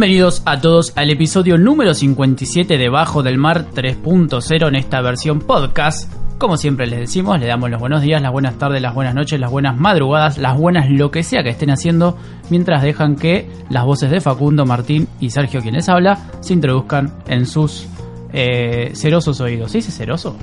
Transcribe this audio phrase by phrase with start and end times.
[0.00, 5.40] Bienvenidos a todos al episodio número 57 de Bajo del Mar 3.0 en esta versión
[5.40, 6.08] podcast.
[6.38, 9.40] Como siempre les decimos, le damos los buenos días, las buenas tardes, las buenas noches,
[9.40, 12.16] las buenas madrugadas, las buenas lo que sea que estén haciendo,
[12.48, 17.12] mientras dejan que las voces de Facundo, Martín y Sergio, quien les habla, se introduzcan
[17.26, 17.88] en sus
[18.32, 19.72] eh, cerosos oídos.
[19.72, 20.36] ¿Sí dice ceroso?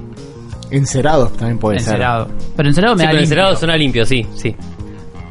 [0.69, 2.27] Encerados también puede Encerado.
[2.57, 3.23] Pero encerado me Sí, da pero limpio.
[3.23, 4.49] encerado suena limpio, sí, sí.
[4.51, 4.55] ser.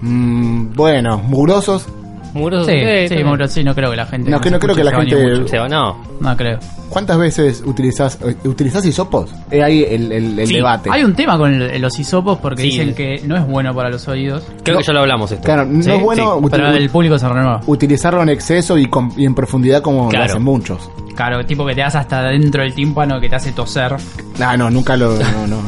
[0.01, 1.87] Mm, bueno, mugrosos.
[2.35, 2.67] Mugroso.
[2.67, 3.29] Sí, eh, sí, también.
[3.29, 4.31] Muro, sí, no creo que la gente.
[4.31, 5.49] No, que no creo que la gente- mucho.
[5.49, 5.97] Se va, no.
[6.21, 6.59] No creo.
[6.91, 9.31] ¿Cuántas veces utilizás, eh, utilizás hisopos?
[9.51, 10.91] Es ahí el, el- el Sí, debate.
[10.93, 12.69] Hay un tema con el- los hisopos porque Sí.
[12.71, 14.43] dicen que no es bueno para los oídos.
[14.63, 14.81] Creo No.
[14.81, 15.45] que ya lo hablamos esto.
[15.45, 17.61] Claro, no Sí, es bueno sí, util- Pero el público se renueva.
[17.67, 20.25] utilizarlo en exceso y, con- y en profundidad como Claro.
[20.27, 20.91] lo hacen muchos.
[21.15, 23.95] Claro, tipo que te das hasta dentro del tímpano que te hace toser.
[24.41, 25.13] Ah, no, nunca lo...
[25.17, 25.59] No, no.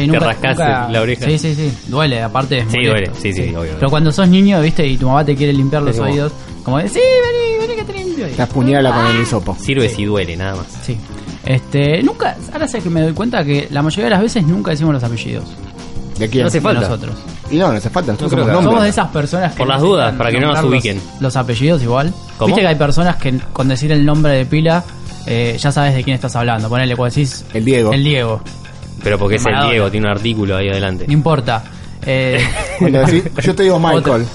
[0.00, 1.24] Sí, nunca, rascas nunca- la oreja.
[1.26, 1.72] Sí, sí, sí.
[1.88, 2.58] Duele, aparte.
[2.58, 2.90] es Sí, molesto.
[2.92, 3.10] duele.
[3.20, 3.72] Sí, sí, obvio, obvio.
[3.78, 6.78] Pero cuando sos niño, viste, y tu mamá te quiere limpiar los como- oídos, como
[6.78, 8.28] de, sí, vení, vení que te limpio.
[8.28, 9.56] Y- Te apuñala con el hisopo.
[9.60, 10.66] Sirve si duele, nada más.
[10.84, 10.96] Sí.
[11.44, 14.70] Este, nunca, ahora sé que me doy cuenta que la mayoría de las veces nunca
[14.72, 15.44] decimos los apellidos.
[16.18, 16.42] ¿De quién?
[16.44, 16.80] No hace falta.
[16.80, 17.14] nosotros.
[17.50, 18.12] Y no, no hace falta.
[18.12, 21.00] Nosotros somos de esas personas que Por las dudas, para que no nos los- ubiquen.
[21.20, 22.12] Los, apellidos igual.
[22.38, 22.46] ¿Cómo?
[22.48, 24.82] Viste que hay personas que con decir el nombre de pila
[25.26, 26.68] eh, ya sabes de quién estás hablando.
[26.68, 27.92] Ponele, cuando decís El Diego.
[27.92, 28.40] el Diego.
[29.02, 29.70] Pero porque es el Maradona.
[29.72, 31.04] Diego, tiene un artículo ahí adelante.
[31.06, 31.62] No importa.
[32.04, 32.40] Eh,
[32.78, 34.26] Cuando decís- yo te digo Michael.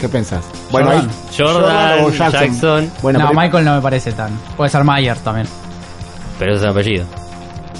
[0.00, 0.44] ¿Qué pensás?
[0.70, 1.08] Bueno, Jordan.
[1.08, 1.36] ahí.
[1.38, 2.90] Jordan, o Jackson.
[3.02, 4.30] Bueno, no, pero- Michael no me parece tan.
[4.56, 5.46] Puede ser Mayer también.
[6.38, 7.04] Pero ese es el apellido.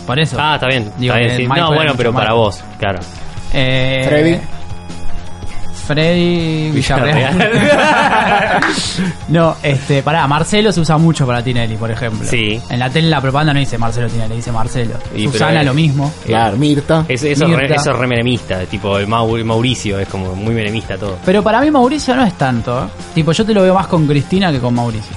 [0.07, 0.37] Por eso.
[0.39, 0.93] Ah, está bien.
[0.99, 1.43] Digo está bien que sí.
[1.43, 2.23] Michael No, bueno, mucho pero más.
[2.23, 2.99] para vos, claro.
[3.53, 4.39] Eh, Freddy.
[5.87, 7.39] Freddy Villarreal.
[9.29, 12.27] no, este, pará, Marcelo se usa mucho para Tinelli, por ejemplo.
[12.29, 12.61] Sí.
[12.71, 14.95] En la tele la propaganda no dice Marcelo Tinelli, dice Marcelo.
[15.15, 16.13] Y Susana lo mismo.
[16.25, 17.05] Claro, Mirta.
[17.09, 17.75] Es, eso, es re, Mirta.
[17.75, 21.19] eso es re menemista, tipo el Mau- Mauricio, es como muy menemista todo.
[21.25, 22.85] Pero para mí Mauricio no es tanto.
[22.85, 22.89] ¿eh?
[23.15, 25.17] Tipo, yo te lo veo más con Cristina que con Mauricio.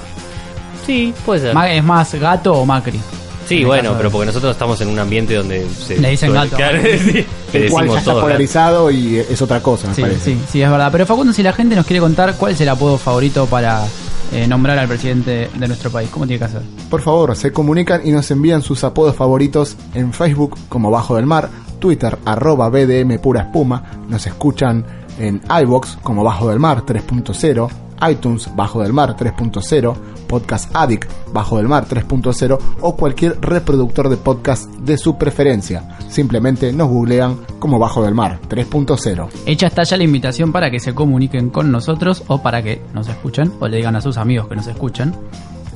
[0.84, 1.56] Sí, puede ser.
[1.70, 3.00] Es más gato o Macri.
[3.46, 6.56] Sí, En bueno, pero porque nosotros estamos en un ambiente donde se Le dicen gato.
[6.56, 8.22] Claro, sí, el cual ya está todo.
[8.22, 10.20] polarizado y es otra cosa, me Sí, parece.
[10.34, 10.88] sí, sí, es verdad.
[10.92, 13.84] Pero Facundo, si la gente nos quiere contar cuál es el apodo favorito para
[14.32, 16.62] eh, nombrar al presidente de nuestro país, ¿cómo tiene que hacer?
[16.90, 21.26] Por favor, se comunican y nos envían sus apodos favoritos en Facebook como Bajo del
[21.26, 24.84] Mar, Twitter arroba BDM Pura Espuma, nos escuchan
[25.20, 27.68] en iBox como Bajo del Mar 3.0,
[28.08, 29.94] iTunes Bajo del Mar 3.0,
[30.26, 35.96] Podcast Addict Bajo del Mar 3.0 o cualquier reproductor de podcast de su preferencia.
[36.08, 39.28] Simplemente nos googlean como Bajo del Mar 3.0.
[39.46, 43.08] Hecha está ya la invitación para que se comuniquen con nosotros o para que nos
[43.08, 45.14] escuchen o le digan a sus amigos que nos escuchen.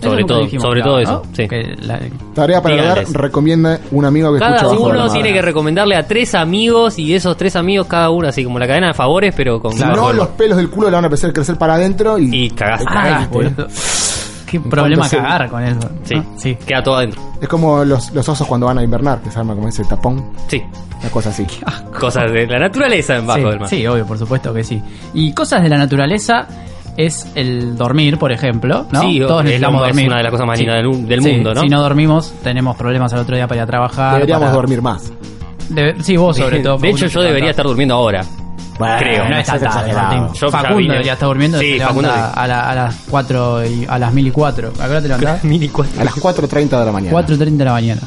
[0.00, 1.22] Sobre todo- dijimos, sobre claro, todo ¿no?
[1.22, 1.48] eso, sí.
[1.48, 2.00] Que la-
[2.34, 5.96] Tarea para dar, recomienda un amigo que escucha Cada Bajo del uno tiene que recomendarle
[5.96, 9.34] a tres amigos y esos tres amigos cada uno, así como la cadena de favores,
[9.36, 11.74] pero con Si no, los pelos del culo le van a empezar a crecer para
[11.74, 12.86] adentro y, Y cagaste.
[14.50, 15.88] Qué problema se- cagar con eso.
[16.02, 16.24] Sí, ¿no?
[16.36, 16.56] sí.
[16.66, 17.20] queda todo adentro.
[17.40, 20.24] Es como los, los osos cuando van a invernar, que se arma como ese tapón,
[20.48, 20.60] Sí,
[21.00, 21.46] una cosa así.
[21.98, 23.68] cosas de la naturaleza en bajo sí, del mar.
[23.68, 24.82] sí, obvio, por supuesto que sí.
[25.14, 26.48] Y cosas de la naturaleza
[26.96, 29.00] es el dormir, por ejemplo, ¿no?
[29.02, 30.08] Sí, Todos es necesitamos lo- es dormir.
[30.08, 30.64] una de las cosas más Sí.
[30.66, 31.60] lindas del- del Sí, mundo, ¿no?
[31.62, 34.14] Si no dormimos, tenemos problemas al otro día para ir a trabajar.
[34.14, 35.12] Deberíamos para- dormir más.
[35.68, 36.78] Debe- sí, vos sobre todo.
[36.78, 38.24] De hecho, yo debería estar durmiendo ahora.
[38.98, 39.28] Creo.
[39.28, 39.90] No está es tarde.
[39.92, 41.58] Yo ya Facundo vine- debería estar durmiendo.
[41.58, 42.32] Sí, se levanta Facundo sí.
[42.40, 44.68] a, la- a las 4 y a las 1000 y 4.
[44.68, 45.44] ¿A qué hora te levantás?
[46.00, 47.12] A las 4.30 de la mañana.
[47.12, 48.00] 4.30 de la mañana.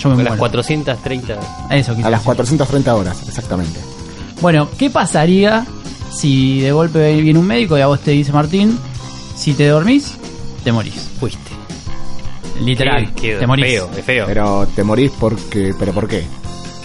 [0.00, 0.38] Yo me A las muero.
[0.40, 1.34] 430.
[1.70, 2.24] Eso quise A las decir.
[2.26, 3.78] 430 horas, exactamente.
[4.40, 5.64] Bueno, ¿qué pasaría
[6.14, 8.78] si de golpe viene un médico y a vos te dice Martín,
[9.36, 10.16] si te dormís,
[10.62, 11.10] te morís?
[11.18, 11.50] Fuiste.
[12.60, 13.66] Literal, Qué- qué te morís.
[13.66, 14.26] Feo, es feo.
[14.26, 15.74] Pero te morís porque...
[15.78, 16.24] ¿Pero por qué?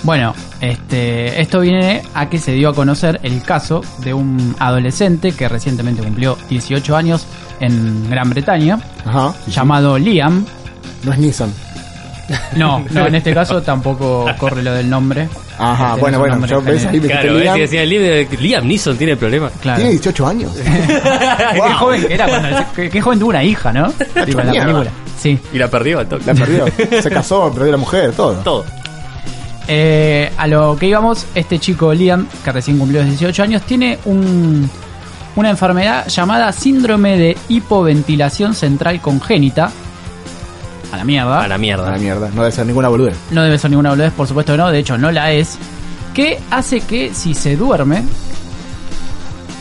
[0.01, 5.33] Bueno, este, esto viene a que se dio a conocer el caso de un adolescente
[5.33, 7.25] que recientemente cumplió 18 años
[7.59, 9.33] en Gran Bretaña, Ajá.
[9.33, 9.51] sí, sí.
[9.51, 10.45] llamado Liam.
[11.03, 11.53] No es Nissan.
[12.55, 15.27] No, no, en este caso tampoco corre lo del nombre.
[15.57, 17.55] Ajá, Este bueno, no bueno, yo ves ahí me Claro, Liam.
[17.55, 19.51] que decía el Liam, Liam Neeson tiene problemas.
[19.61, 19.77] Claro.
[19.77, 20.51] Tiene 18 años.
[20.57, 23.91] Qué joven que era cuando qué, qué joven tuvo una hija, ¿no?
[24.25, 24.65] Tipo, en la mierda.
[24.67, 24.91] película.
[25.19, 25.39] Sí.
[25.53, 26.23] Y la perdió al toque.
[26.25, 26.65] La perdió.
[27.01, 28.33] Se casó, perdió la mujer, todo.
[28.35, 28.65] Todo.
[29.67, 34.69] Eh, a lo que íbamos, este chico Liam, que recién cumplió 18 años, tiene un,
[35.35, 39.71] una enfermedad llamada síndrome de hipoventilación central congénita.
[40.91, 41.43] A la mierda.
[41.43, 41.91] A la A mierda.
[41.91, 42.29] la mierda.
[42.33, 43.15] No debe ser ninguna boludez.
[43.31, 45.57] No debe ser ninguna boludez, por supuesto que no, de hecho no la es.
[46.13, 48.03] Que hace que si se duerme,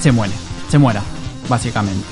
[0.01, 0.33] se muere.
[0.71, 1.03] Se muera,
[1.49, 2.07] básicamente.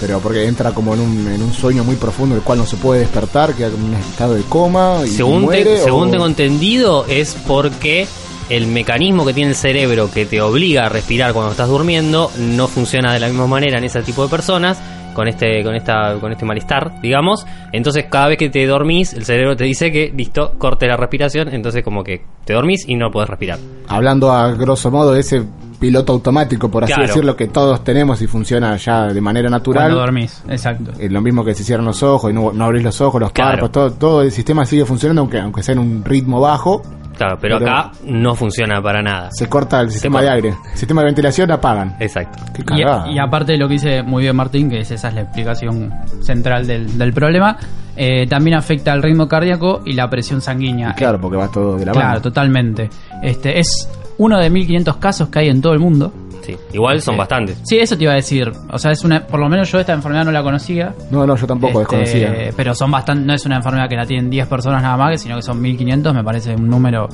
[0.00, 2.76] Pero porque entra como en un, en un sueño muy profundo, el cual no se
[2.76, 6.26] puede despertar, queda como en un estado de coma y Según, te- según o- tengo
[6.26, 8.06] entendido, es porque
[8.50, 12.68] el mecanismo que tiene el cerebro que te obliga a respirar cuando estás durmiendo no
[12.68, 14.78] funciona de la misma manera en ese tipo de personas
[15.14, 17.46] con este, con esta, con este malestar, digamos.
[17.72, 21.48] Entonces cada vez que te dormís, el cerebro te dice que listo, corte la respiración,
[21.54, 23.58] entonces como que te dormís y no puedes respirar.
[23.88, 25.42] Hablando a grosso modo de ese
[25.80, 27.08] piloto automático, por así Claro.
[27.08, 29.84] decirlo, que todos tenemos y funciona ya de manera natural.
[29.84, 30.92] Cuando dormís, exacto.
[30.98, 33.32] Eh, lo mismo que si cierran los ojos y no, no abrís los ojos, los
[33.32, 33.50] Claro.
[33.68, 36.82] párpados, todo, todo el sistema sigue funcionando, aunque, aunque sea en un ritmo bajo,
[37.16, 39.30] Claro, pero, Pero- acá no funciona para nada.
[39.32, 40.48] se corta el sistema de aire.
[40.72, 41.96] El sistema de ventilación apagan.
[42.00, 42.42] Exacto.
[42.52, 45.14] Qué Y, y aparte de lo que dice muy bien Martín, que es, esa es
[45.14, 47.56] la explicación central del, del problema,
[47.96, 50.90] eh, también afecta al ritmo cardíaco y la presión sanguínea.
[50.90, 52.20] Y claro, porque va todo de la Claro, mano.
[52.22, 52.90] totalmente.
[53.22, 53.88] Este es
[54.18, 56.12] uno de 1500 casos que hay en todo el mundo.
[56.44, 56.56] Sí.
[56.72, 57.18] Igual son Sí.
[57.18, 57.58] bastantes.
[57.64, 58.50] Sí, eso te iba a decir.
[58.70, 60.94] O sea, es una, por lo menos yo esta enfermedad no la conocía.
[61.10, 62.50] No, no, yo tampoco Este, desconocía.
[62.56, 65.36] Pero son bastante, no es una enfermedad que la tienen 10 personas nada más, sino
[65.36, 67.08] que son 1500, me parece un número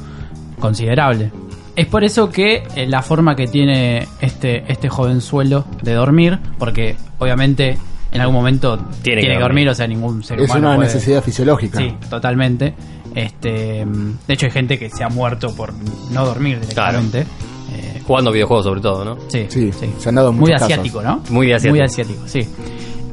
[0.58, 1.30] considerable.
[1.76, 6.96] Es por eso que eh, la forma que tiene este, este jovenzuelo de dormir, porque
[7.18, 7.78] obviamente
[8.12, 9.68] en algún momento tiene, que que dormir, dormir.
[9.68, 11.78] o sea, ningún ser Es humano una puede- necesidad fisiológica.
[11.78, 12.74] Sí, totalmente.
[13.14, 15.72] Este, mm, de hecho hay gente que se ha muerto por
[16.12, 17.24] no dormir directamente.
[17.82, 19.16] Eh, Jugando videojuegos sobre todo, ¿no?
[19.28, 20.72] sí, Sí, se han dado Muy muchos casos.
[20.72, 21.22] asiático, ¿no?
[21.30, 21.74] Muy asiático.
[21.74, 22.40] Muy asiático, sí.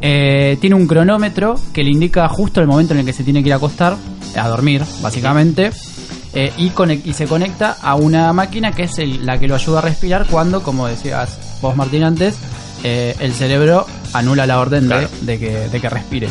[0.02, 3.42] Eh, tiene un cronómetro que le indica justo el momento en el que se tiene
[3.42, 3.96] que ir a acostar,
[4.36, 5.72] a dormir, básicamente.
[6.34, 9.82] eh, y, se conecta a una máquina que es el- la que lo ayuda a
[9.82, 12.38] respirar cuando, como decías vos Martín antes,
[12.84, 16.28] eh, el cerebro anula la orden de- de, que, de que respire.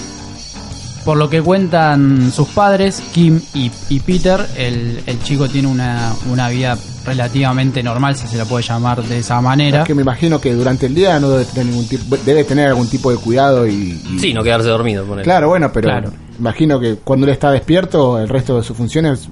[1.06, 6.12] Por lo que cuentan sus padres, Kim y, y Peter, el, el chico tiene una,
[6.30, 6.76] una vida
[7.06, 9.82] relativamente normal, si se la puede llamar de esa manera.
[9.82, 12.66] Es que me imagino que durante el día no debe tener ningún tipo, debe tener
[12.66, 13.72] algún tipo de cuidado y,
[14.10, 15.04] y- Sí, no quedarse dormido.
[15.04, 15.22] ponele.
[15.22, 16.12] Claro, bueno, pero Claro.
[16.40, 19.28] imagino que cuando él está despierto, el resto de sus funciones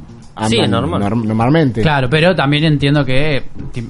[0.48, 1.00] Sí, normal.
[1.00, 1.80] norm- normalmente.
[1.82, 3.44] Claro, pero también entiendo que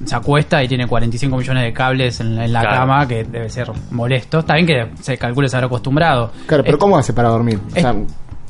[0.05, 2.77] se acuesta y tiene 45 millones de cables en, en la Claro.
[2.77, 4.41] cama, que debe ser molesto.
[4.41, 6.31] Está bien que se calcule se habrá acostumbrado.
[6.47, 7.59] Claro, pero Eh, ¿cómo hace para dormir?
[7.69, 7.95] O sea,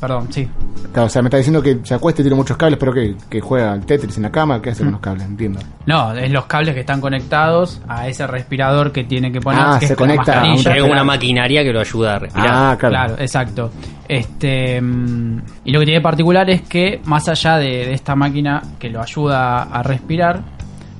[0.05, 0.47] Perdón, sí.
[0.93, 3.15] claro, o sea, me está diciendo que se acuesta y tiene muchos cables, pero que,
[3.31, 4.87] que juega al Tetris en la cama, ¿qué hace Mm.
[4.87, 5.25] con los cables?
[5.25, 5.61] Entiendo.
[5.87, 9.63] No, es los cables que están conectados a ese respirador que tiene que poner.
[9.65, 12.51] Ah, que se conecta a un una maquinaria que lo ayuda a respirar.
[12.53, 12.93] Ah, claro.
[12.95, 13.71] Claro, exacto.
[14.07, 18.15] Este mm, y lo que tiene de particular es que más allá de, de esta
[18.15, 20.43] máquina que lo ayuda a respirar,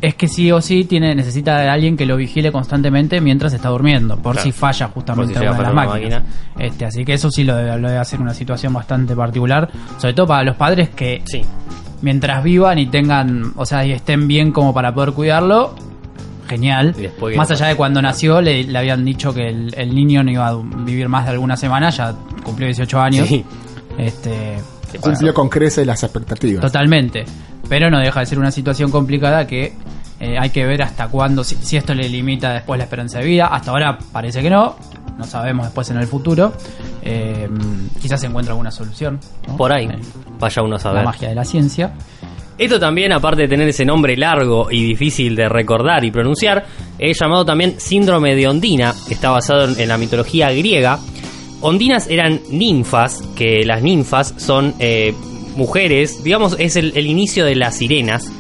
[0.07, 3.69] es que sí o sí tiene necesita de alguien que lo vigile constantemente mientras está
[3.69, 4.45] durmiendo, por Claro.
[4.45, 6.23] si falla justamente si alguna de las una máquinas.
[6.59, 10.15] Este, así que eso sí lo debe, lo debe hacer una situación bastante particular, sobre
[10.15, 11.43] todo para los padres que Sí.
[12.03, 15.75] mientras vivan y tengan, o sea, y estén bien como para poder cuidarlo,
[16.49, 16.95] genial.
[17.37, 20.49] Más allá de cuando nació, le, le habían dicho que el, el niño no iba
[20.49, 23.27] a vivir más de algunas semanas, ya cumplió 18 años.
[23.29, 23.45] Sí.
[23.97, 24.57] Este.
[24.99, 26.61] Cumplió con crece las expectativas.
[26.63, 27.25] totalmente.
[27.69, 29.73] Pero no deja de ser una situación complicada que
[30.21, 33.25] eh, hay que ver hasta cuándo, si, si esto le limita después la esperanza de
[33.27, 33.47] vida.
[33.47, 34.77] Hasta ahora parece que no,
[35.19, 36.53] no sabemos después en el futuro.
[37.03, 37.49] Eh,
[38.01, 39.19] quizás se encuentre alguna solución.
[39.49, 39.57] ¿no?
[39.57, 39.87] Por ahí.
[39.87, 39.99] Eh,
[40.39, 41.05] Vaya uno a la saber.
[41.05, 41.93] magia de la ciencia.
[42.57, 46.65] Esto también, aparte de tener ese nombre largo y difícil de recordar y pronunciar,
[46.99, 50.99] es llamado también síndrome de Ondina, que está basado en, en la mitología griega.
[51.65, 55.15] Ondinas eran ninfas, que las ninfas son eh,
[55.57, 58.31] mujeres, digamos, es el, inicio de las sirenas,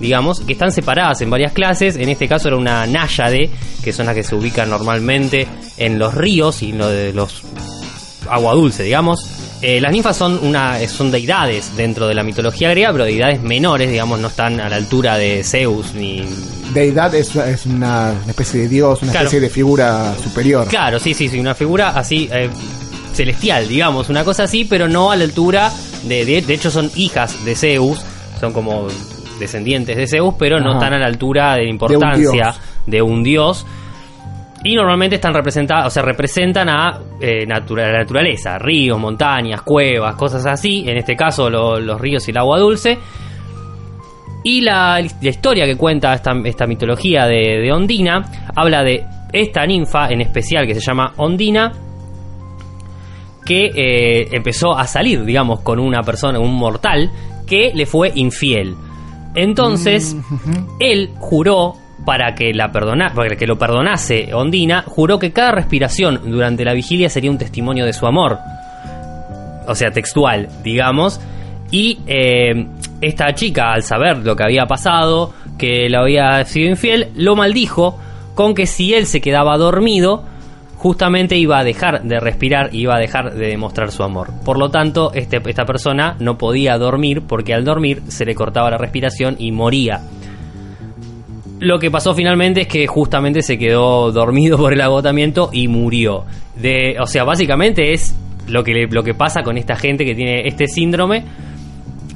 [0.00, 1.94] digamos, que están separadas en varias clases.
[1.94, 3.50] En este caso era una náyade,
[3.84, 5.46] que son las que se ubican normalmente
[5.76, 7.44] en los ríos y en lo de los
[8.28, 9.30] agua dulce, digamos.
[9.62, 13.92] Eh, las ninfas son una son deidades dentro de la mitología griega, pero deidades menores,
[13.92, 16.24] digamos, no están a la altura de Zeus ni
[16.72, 19.26] Deidad es, es una especie de dios, una Claro.
[19.26, 20.66] especie de figura superior.
[20.68, 22.48] Claro, sí, sí, sí, una figura así eh,
[23.12, 25.70] celestial, digamos, una cosa así, pero no a la altura
[26.04, 28.00] de, de, de hecho son hijas de Zeus,
[28.40, 28.86] son como
[29.38, 32.60] descendientes de Zeus, pero no están a la altura de la importancia dios.
[32.86, 33.66] de un dios.
[34.64, 40.14] Y normalmente están representadas, o sea, representan a eh, natura- la naturaleza, ríos, montañas, cuevas,
[40.14, 40.84] cosas así.
[40.86, 42.96] En este caso, lo- los ríos y el agua dulce.
[44.44, 49.64] Y la, la historia que cuenta esta, esta mitología de, de Ondina habla de esta
[49.66, 51.72] ninfa en especial que se llama Ondina,
[53.44, 57.10] que eh, empezó a salir, digamos, con una persona, un mortal,
[57.46, 58.74] que le fue infiel.
[59.34, 60.16] Entonces,
[60.78, 66.20] él juró para que la perdona, para que lo perdonase Ondina, juró que cada respiración
[66.30, 68.38] durante la vigilia sería un testimonio de su amor.
[69.66, 71.20] O sea, textual, digamos.
[71.72, 72.66] Y eh,
[73.00, 77.98] esta chica, al saber lo que había pasado, que le había sido infiel, lo maldijo
[78.34, 80.24] con que si él se quedaba dormido,
[80.76, 84.30] justamente iba a dejar de respirar y iba a dejar de demostrar su amor.
[84.44, 88.70] Por lo tanto, este, esta persona no podía dormir porque al dormir se le cortaba
[88.70, 90.00] la respiración y moría.
[91.60, 96.24] Lo que pasó finalmente es que justamente se quedó dormido por el agotamiento y murió.
[96.56, 98.16] De, o sea, básicamente es
[98.48, 101.22] lo que, lo que pasa con esta gente que tiene este síndrome.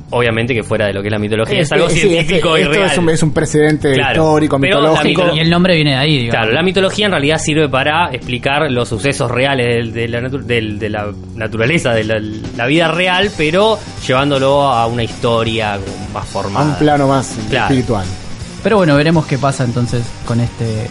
[0.08, 2.62] Obviamente que fuera de lo que es la mitología, es, algo sí, científico este- y
[2.62, 2.90] esto real.
[2.92, 5.22] es un, es un precedente Claro, histórico, mitológico.
[5.22, 6.30] mitolo- Y el nombre viene de ahí, digamos.
[6.36, 10.42] Claro, la mitología en realidad sirve para explicar los sucesos reales del- de, la, natu-
[10.44, 12.20] del- de la naturaleza, de la,
[12.56, 15.76] la vida real, pero llevándolo a una historia
[16.14, 16.64] más a formada.
[16.66, 17.64] un plano más Claro.
[17.66, 18.06] espiritual.
[18.62, 20.88] Pero bueno, veremos qué pasa entonces con este eh,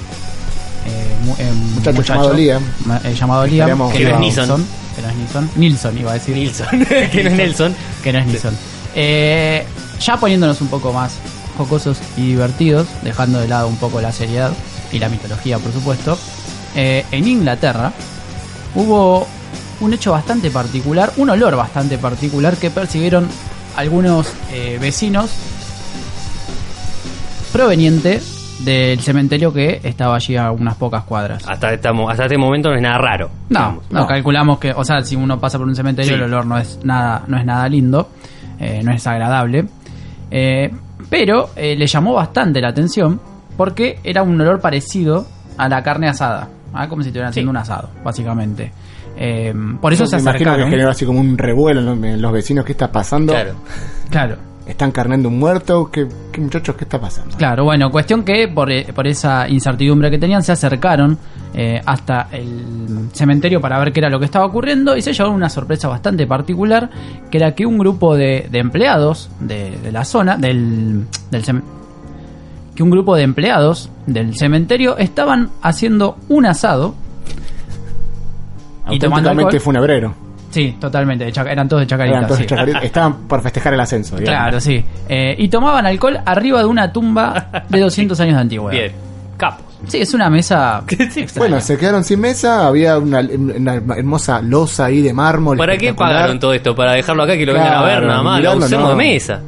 [1.39, 2.63] eh, Muchacho llamado Liam.
[3.03, 4.19] eh, llamado Liam, que que no es.
[4.19, 7.75] Nilsson, que no es Nilsson, Nilsson iba a decir, Nilsson, que no es Nelson.
[8.03, 8.57] que no es Nilsson.
[8.95, 9.65] Eh,
[9.99, 11.17] ya poniéndonos un poco más
[11.57, 14.51] jocosos y divertidos, dejando de lado un poco la seriedad
[14.91, 16.17] y la mitología, por supuesto,
[16.75, 17.91] eh, en Inglaterra
[18.75, 19.27] hubo
[19.81, 23.27] un hecho bastante particular, un olor bastante particular que persiguieron
[23.77, 25.29] algunos eh, vecinos
[27.51, 28.21] proveniente
[28.63, 31.43] del cementerio que estaba allí a unas pocas cuadras.
[31.47, 33.29] Hasta, mo- hasta este momento no es nada raro.
[33.49, 34.07] No, no, no.
[34.07, 36.15] calculamos que, o sea, si uno pasa por un cementerio, Sí.
[36.15, 38.09] el olor no es nada, no es nada lindo,
[38.59, 39.65] eh, no es agradable.
[40.31, 40.71] Eh,
[41.09, 43.19] pero eh, le llamó bastante la atención
[43.57, 46.87] porque era un olor parecido a la carne asada, ¿ah?
[46.89, 48.71] como si estuvieran haciendo un asado, básicamente.
[49.17, 50.71] Eh, por eso se me imagino que acercaron.
[50.71, 52.65] generó así como un revuelo en los vecinos.
[52.65, 53.31] ¿Qué está pasando?
[53.31, 53.53] Claro.
[54.09, 54.37] Claro.
[54.65, 55.91] ¿Están carnando un muerto?
[55.91, 56.75] ¿Qué, qué muchachos?
[56.75, 57.37] ¿Qué está pasando?
[57.37, 61.17] Claro, bueno, cuestión que por, eh, por esa incertidumbre que tenían se acercaron
[61.53, 65.35] eh, hasta el cementerio para ver qué era lo que estaba ocurriendo y se llevaron
[65.35, 66.89] una sorpresa bastante particular,
[67.29, 71.43] que era que un grupo de, de empleados de, de la zona, del, del
[72.75, 76.95] que un grupo de empleados del cementerio estaban haciendo un asado
[78.89, 79.59] y tomando alcohol.
[79.59, 80.24] funebrero.
[80.55, 82.15] Sí, totalmente, de Chaca- eran todos de Chacarita.
[82.15, 82.45] Eran todos sí.
[82.45, 82.83] chacaritas.
[82.85, 84.15] Estaban por festejar el ascenso.
[84.15, 84.39] digamos.
[84.39, 84.81] Claro, sí.
[85.09, 88.71] Eh, y tomaban alcohol arriba de una tumba de 200 años de antigüedad.
[88.79, 88.91] Bien.
[89.35, 89.65] Capos.
[89.87, 90.81] Sí, es una mesa.
[91.35, 95.57] Bueno, se quedaron sin mesa, había una, una hermosa losa ahí de mármol.
[95.57, 96.73] ¿Para qué pagaron todo esto?
[96.73, 98.41] Para dejarlo acá que lo vengan a ver Claro, nada más.
[98.41, 98.89] Lo usemos no.
[98.91, 99.41] de mesa.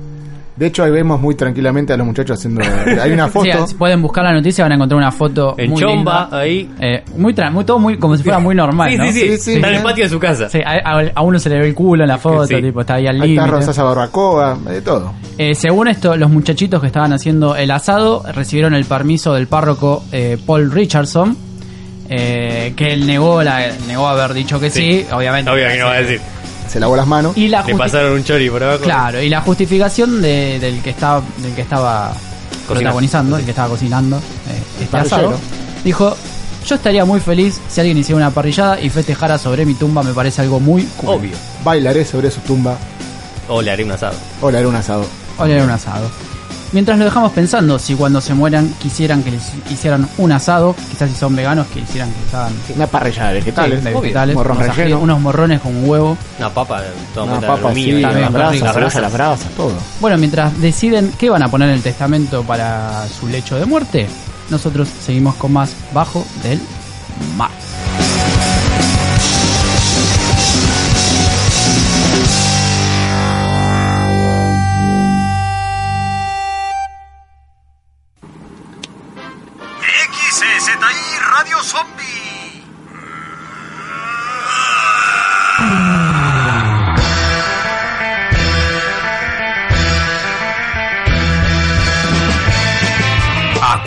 [0.57, 2.61] De hecho, ahí vemos muy tranquilamente a los muchachos haciendo.
[3.01, 3.45] Hay una foto.
[3.45, 6.39] Sí, si pueden buscar la noticia, van a encontrar una foto En muy chomba, linda.
[6.39, 6.71] ahí.
[6.79, 9.05] Eh, muy, tra- muy todo muy como si fuera muy normal, sí, ¿no?
[9.05, 10.49] sí, sí, Sí, sí, Está en el patio de su casa.
[10.49, 12.61] Sí, a, a- a uno se le ve el culo en la foto, Sí.
[12.61, 13.59] tipo, está ahí al Ahí está límite.
[13.59, 15.13] Rosasa Barbacoa, de todo.
[15.37, 20.03] Eh, según esto, los muchachitos que estaban haciendo el asado recibieron el permiso del párroco
[20.11, 21.37] eh, Paul Richardson,
[22.09, 25.51] eh, que él negó, la, negó haber dicho que sí, obviamente.
[25.51, 26.21] Obvio que no va a decir.
[26.67, 27.35] Se lavó las manos.
[27.37, 28.83] Y la Le pasaron un chori por abajo.
[28.83, 32.13] Claro, y la justificación de- del que estaba del que estaba
[32.67, 34.21] protagonizando, el que estaba cocinando eh,
[34.83, 35.39] este asado,
[35.83, 36.15] dijo,
[36.65, 40.13] yo estaría muy feliz si alguien hiciera una parrillada y festejara sobre mi tumba, me
[40.13, 41.09] parece algo muy cool.
[41.15, 41.37] Obvio.
[41.63, 42.75] Bailaré sobre su tumba.
[43.47, 44.15] O le haré un asado.
[44.41, 45.05] O le haré un asado.
[45.37, 46.09] O le haré un asado.
[46.73, 51.09] Mientras lo dejamos pensando, si cuando se mueran quisieran que les hicieran un asado, quizás
[51.09, 53.79] si son veganos, que hicieran que les hagan Una parrilla de vegetales.
[53.85, 54.01] obvio.
[54.01, 54.99] vegetales, Morrón unos, ají- relleno.
[54.99, 56.17] unos morrones con un huevo.
[56.39, 56.83] Una papa,
[57.13, 59.71] todo Una papa, sí, las brasas, las brasas, las brasas, todo.
[60.01, 64.07] Bueno, mientras deciden qué van a poner en el testamento para su lecho de muerte,
[64.49, 66.59] nosotros seguimos con más bajo del
[67.37, 67.49] mar.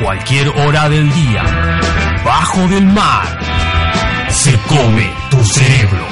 [0.01, 1.45] Cualquier hora del día,
[2.25, 3.39] bajo del mar,
[4.31, 6.07] se come tu cerebro.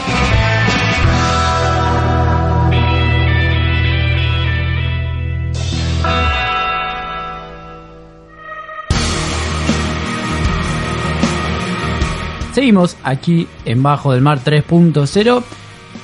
[12.53, 15.45] Seguimos aquí en Bajo del Mar 3.0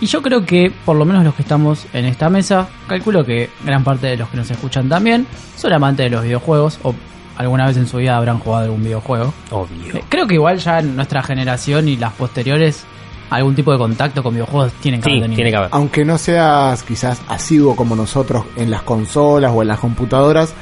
[0.00, 3.50] y yo creo que por lo menos los que estamos en esta mesa, calculo que
[3.64, 5.26] gran parte de los que nos escuchan también
[5.56, 6.94] son amantes de los videojuegos o
[7.36, 9.32] alguna vez en su vida habrán jugado algún videojuego.
[9.50, 9.94] Obvio.
[9.96, 12.84] Eh, Creo que igual ya en nuestra generación y las posteriores
[13.30, 15.68] algún tipo de contacto con videojuegos tienen que Sí, haber tiene que haber.
[15.72, 20.54] Aunque no seas quizás asiduo como nosotros en las consolas o en las computadoras,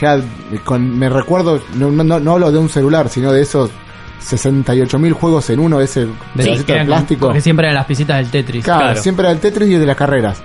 [0.00, 0.20] ya
[0.64, 3.70] con, me recuerdo, no, no, no hablo de un celular, sino de esos
[4.22, 7.26] 68.000 juegos en uno, de ese De- que de plástico.
[7.26, 8.64] Porque siempre eran las pisitas del Tetris.
[8.64, 9.02] Claro, Claro.
[9.02, 10.42] siempre era el Tetris y el de las carreras.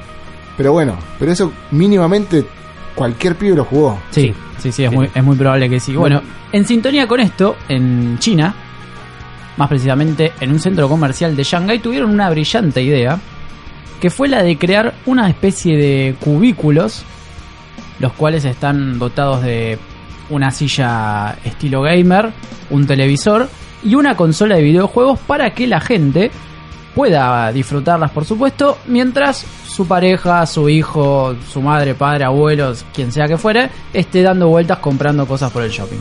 [0.58, 2.46] Pero bueno, pero eso mínimamente
[2.96, 4.00] cualquier pibe lo jugó.
[4.12, 4.96] Sí, sí, sí, es, Sí.
[4.96, 5.96] Muy, es muy probable que sí.
[5.96, 6.22] Bueno,
[6.52, 8.56] en sintonía con esto, en China,
[9.58, 13.20] más precisamente en un centro comercial de Shanghái, tuvieron una brillante idea,
[14.02, 17.04] que fue la de crear una especie de cubículos,
[18.00, 19.78] los cuales están dotados de
[20.30, 22.32] una silla estilo gamer,
[22.70, 23.50] un televisor
[23.84, 26.32] y una consola de videojuegos para que la gente
[26.96, 33.28] pueda disfrutarlas, por supuesto, mientras su pareja, su hijo, su madre, padre, abuelos, quien sea
[33.28, 36.00] que fuere, esté dando vueltas comprando cosas por el shopping.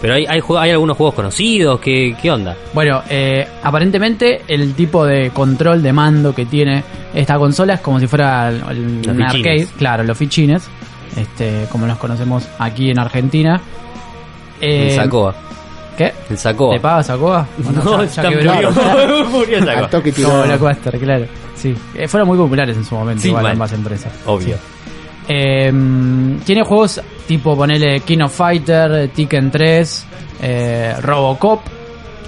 [0.00, 2.56] Pero hay, hay, hay algunos juegos conocidos, ¿qué, qué onda?
[2.72, 6.82] Bueno, eh, aparentemente el tipo de control de mando que tiene
[7.14, 10.66] esta consola es como si fuera el, arcade, claro, los fichines,
[11.18, 13.60] este, como los conocemos aquí en Argentina.
[14.58, 15.34] Eh, Sacoa.
[15.96, 16.12] ¿Qué?
[16.30, 16.74] El Sacoa.
[16.74, 17.46] ¿Le paga Sacoa?
[17.68, 18.04] ¿O no?
[18.04, 18.70] Ya- ya murió.
[19.30, 19.84] Murió el Sacoa.
[19.84, 20.42] Al toque tiró.
[20.44, 21.26] Blockbuster, claro.
[21.54, 21.74] Sí.
[21.94, 23.52] Eh, fueron muy populares en su momento, Sí, igual mal.
[23.52, 24.12] ambas empresas.
[24.26, 24.56] Obvio.
[25.28, 25.70] Eh,
[26.44, 30.06] tiene juegos tipo, ponele King of Fighter, Tekken 3,
[30.42, 31.60] eh, Robocop.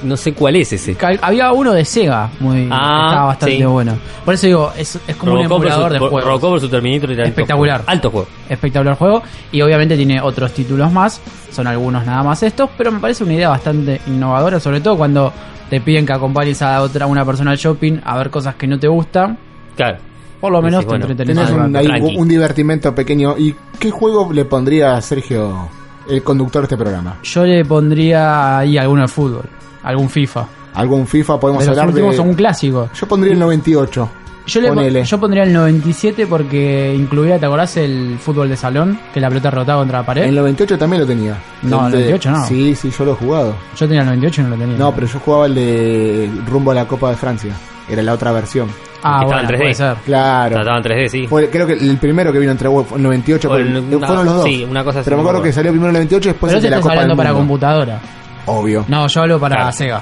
[0.03, 0.95] No sé cuál es ese.
[0.95, 3.65] Cal- Había uno de Sega, muy Ah, estaba bastante sí.
[3.65, 3.97] bueno.
[4.25, 6.25] Por eso digo, es, es como un emulador de juegos.
[6.25, 7.77] Robocop versus Terminator era alto Espectacular.
[7.79, 7.91] juego.
[7.91, 8.27] Alto juego.
[8.49, 9.23] Espectacular juego.
[9.53, 11.21] Y obviamente tiene otros títulos más.
[11.51, 12.71] Son algunos nada más estos.
[12.77, 14.59] Pero me parece una idea bastante innovadora.
[14.61, 15.33] Sobre todo cuando
[15.71, 18.79] te piden que acompañes a otra una persona al shopping a ver cosas que no
[18.79, 19.39] te gustan.
[19.77, 19.99] Claro.
[20.41, 23.39] Por lo menos Sí, te bueno, entretenés Tenés un un divertimento pequeño.
[23.39, 25.69] ¿Y qué juego le pondría a Sergio,
[26.11, 27.19] el conductor de este programa?
[27.23, 29.45] Yo le pondría ahí alguno de fútbol.
[29.83, 30.47] Algún FIFA.
[30.75, 31.39] ¿Algún FIFA?
[31.41, 32.17] Podemos De los hablar últimos de...
[32.17, 32.89] son un clásico.
[32.95, 34.09] Yo pondría el 98.
[34.45, 35.05] Yo, le, Ponele.
[35.05, 38.99] yo pondría el 97 porque incluía, ¿te acordás el fútbol de salón?
[39.15, 40.25] Que la pelota rotaba contra la pared.
[40.25, 41.37] El 98 también lo tenía.
[41.63, 42.47] No, el de- 98 no.
[42.47, 43.55] Sí, sí, yo lo he jugado.
[43.79, 44.77] Yo tenía el 98 y no lo tenía.
[44.79, 47.53] No, pero yo jugaba el de rumbo a la Copa de Francia.
[47.89, 48.69] Era la otra versión.
[49.05, 49.59] Ah, Estaba bueno, en 3D.
[49.59, 49.97] puede ser.
[50.05, 50.55] Claro.
[50.57, 51.27] Trataba en 3D, sí.
[51.29, 53.95] Fue, creo que el primero que vino entre fue el 98, O pero el- el-
[53.97, 54.45] una- fueron los dos.
[54.45, 56.59] sí, una cosa así, Pero me acuerdo que salió primero el 98 y después Pero
[56.59, 57.41] el te de la estás Copa del hablando para Mundo.
[57.49, 58.01] computadora.
[58.47, 58.85] Obvio.
[58.89, 59.73] No, yo hablo para Claro.
[59.73, 60.01] Sega.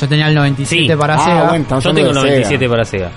[0.00, 0.96] Yo tenía el 97 Sí.
[0.98, 1.42] para Ah, Sega.
[1.48, 2.70] bueno, estamos Yo hablando tengo el de 97 Sega.
[2.70, 3.10] para Sega.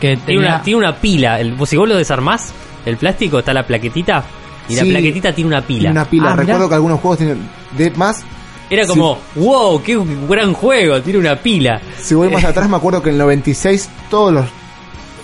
[0.00, 1.40] Que Tiene tenía, una, tiene una pila.
[1.40, 2.52] El, si vos lo desarmás,
[2.86, 4.24] el plástico está la plaquetita.
[4.68, 4.90] Y la Sí.
[4.90, 5.80] plaquetita tiene una pila.
[5.80, 6.24] Tiene una pila.
[6.28, 6.42] Ah, mirá.
[6.44, 7.48] Recuerdo que algunos juegos tienen.
[7.76, 8.22] De más,
[8.70, 11.80] Era como, wow, qué gran juego, tiene una pila.
[12.00, 14.46] si voy más atrás, me acuerdo que en el 96 todos los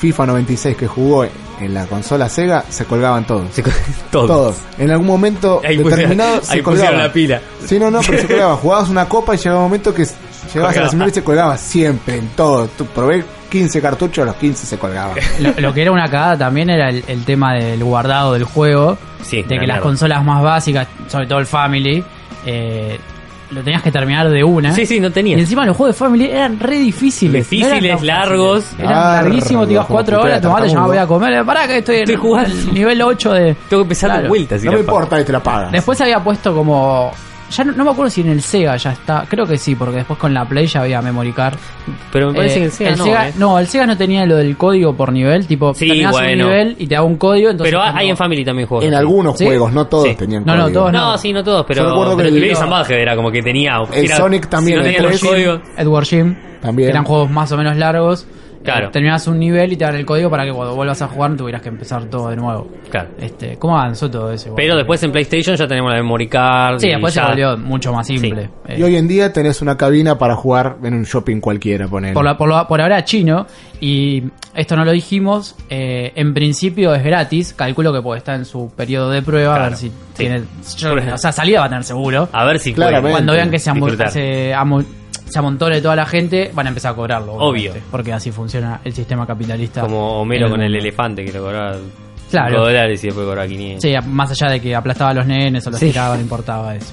[0.00, 1.24] FIFA 96 que jugó
[1.60, 3.52] en la consola Sega se colgaban todos.
[3.52, 3.62] Se.
[4.10, 4.56] Todos.
[4.78, 6.96] En algún momento Ahí pusieron- determinado ahí se pusieron colgaba.
[6.98, 7.40] la pila.
[7.66, 8.56] Sí, no, no, pero se colgaba.
[8.56, 10.06] Jugabas una copa y llegaba un momento que
[10.54, 12.68] llegabas a la señora y se colgaba siempre, en todo.
[12.68, 15.14] Tú probé 15 cartuchos, a los 15 se colgaba.
[15.40, 18.96] lo, lo que era una cagada también era el, el tema del guardado del juego.
[19.22, 22.04] Sí, de que las consolas más básicas, sobre todo el Family,
[22.44, 22.98] eh,
[23.50, 24.72] lo tenías que terminar de una.
[24.72, 25.36] Sí, sí, no tenía.
[25.36, 27.48] Y encima los juegos de Family eran re difíciles.
[27.48, 28.72] Difíciles, No largos.
[28.78, 31.44] Eran larguísimos, te ibas cuatro horas, tomate, ya me voy a comer.
[31.44, 32.50] Pará que estoy, en Estoy jugando.
[32.50, 33.54] el nivel 8 de...
[33.68, 34.22] Tengo que empezar Claro.
[34.24, 34.62] de vueltas.
[34.62, 35.72] y No me importa y te la pagas.
[35.72, 37.12] Después había puesto como...
[37.50, 39.24] Ya no, no me acuerdo si en el Sega ya está.
[39.28, 41.54] Creo que sí, porque después con la Play ya había memory card.
[42.12, 43.04] Pero me parece Eh, que el Sega el no.
[43.04, 43.32] Sega, eh.
[43.38, 45.46] no, el Sega no tenía lo del código por nivel.
[45.46, 46.44] Tipo, Sí, terminabas bueno.
[46.46, 47.50] un nivel y te daba un código.
[47.50, 48.84] Entonces Pero como- hay en Family también juegos.
[48.84, 48.98] En así.
[49.00, 49.44] algunos ¿Sí?
[49.46, 50.14] juegos, no todos Sí.
[50.16, 50.80] tenían No, no, código.
[50.80, 51.18] todos No, no.
[51.18, 51.82] sí, no todos, pero.
[51.84, 53.76] Yo recuerdo que pero el- Lady Salvaje era como que tenía.
[53.92, 55.30] El era- Sonic también, Si no el tenía los 3.
[55.30, 55.60] códigos.
[55.76, 56.36] Edward Jim.
[56.60, 56.88] También.
[56.90, 58.26] Eran juegos más o menos largos.
[58.72, 58.90] Claro.
[58.90, 61.36] Terminabas un nivel y te dan el código para que cuando vuelvas a jugar no
[61.36, 62.68] tuvieras que empezar todo de nuevo.
[62.90, 63.08] Claro.
[63.18, 64.54] Este, ¿Cómo avanzó todo eso?
[64.54, 66.78] Pero después en PlayStation ya tenemos la memory card.
[66.80, 68.50] Sí, y después se ya- volvió mucho más simple.
[68.68, 72.12] Eh, Y hoy en día tenés una cabina para jugar en un shopping cualquiera, poner.
[72.14, 73.46] por, la- por, ahora chino
[73.80, 74.24] y
[74.54, 78.72] esto no lo dijimos eh, en principio es gratis calculo que puede estar en su
[78.74, 79.94] periodo de prueba a ver si sí.
[80.16, 80.42] tiene
[80.78, 83.10] yo- o sea salida va a tener seguro A ver si Claramente.
[83.10, 83.70] cuando vean que se,
[84.10, 84.86] se, amu-
[85.28, 87.72] se amontone toda la gente van a empezar a cobrarlo Obvio.
[87.90, 91.74] porque así funciona el sistema capitalista Como Homero en con el elefante que le cobraba
[91.74, 91.84] 5
[92.30, 92.60] Claro.
[92.64, 93.82] dólares y después cobraba 500.
[93.82, 95.86] Sí, más allá de que aplastaba a los nenes o los Sí.
[95.90, 96.92] tiraba, no importaba eso.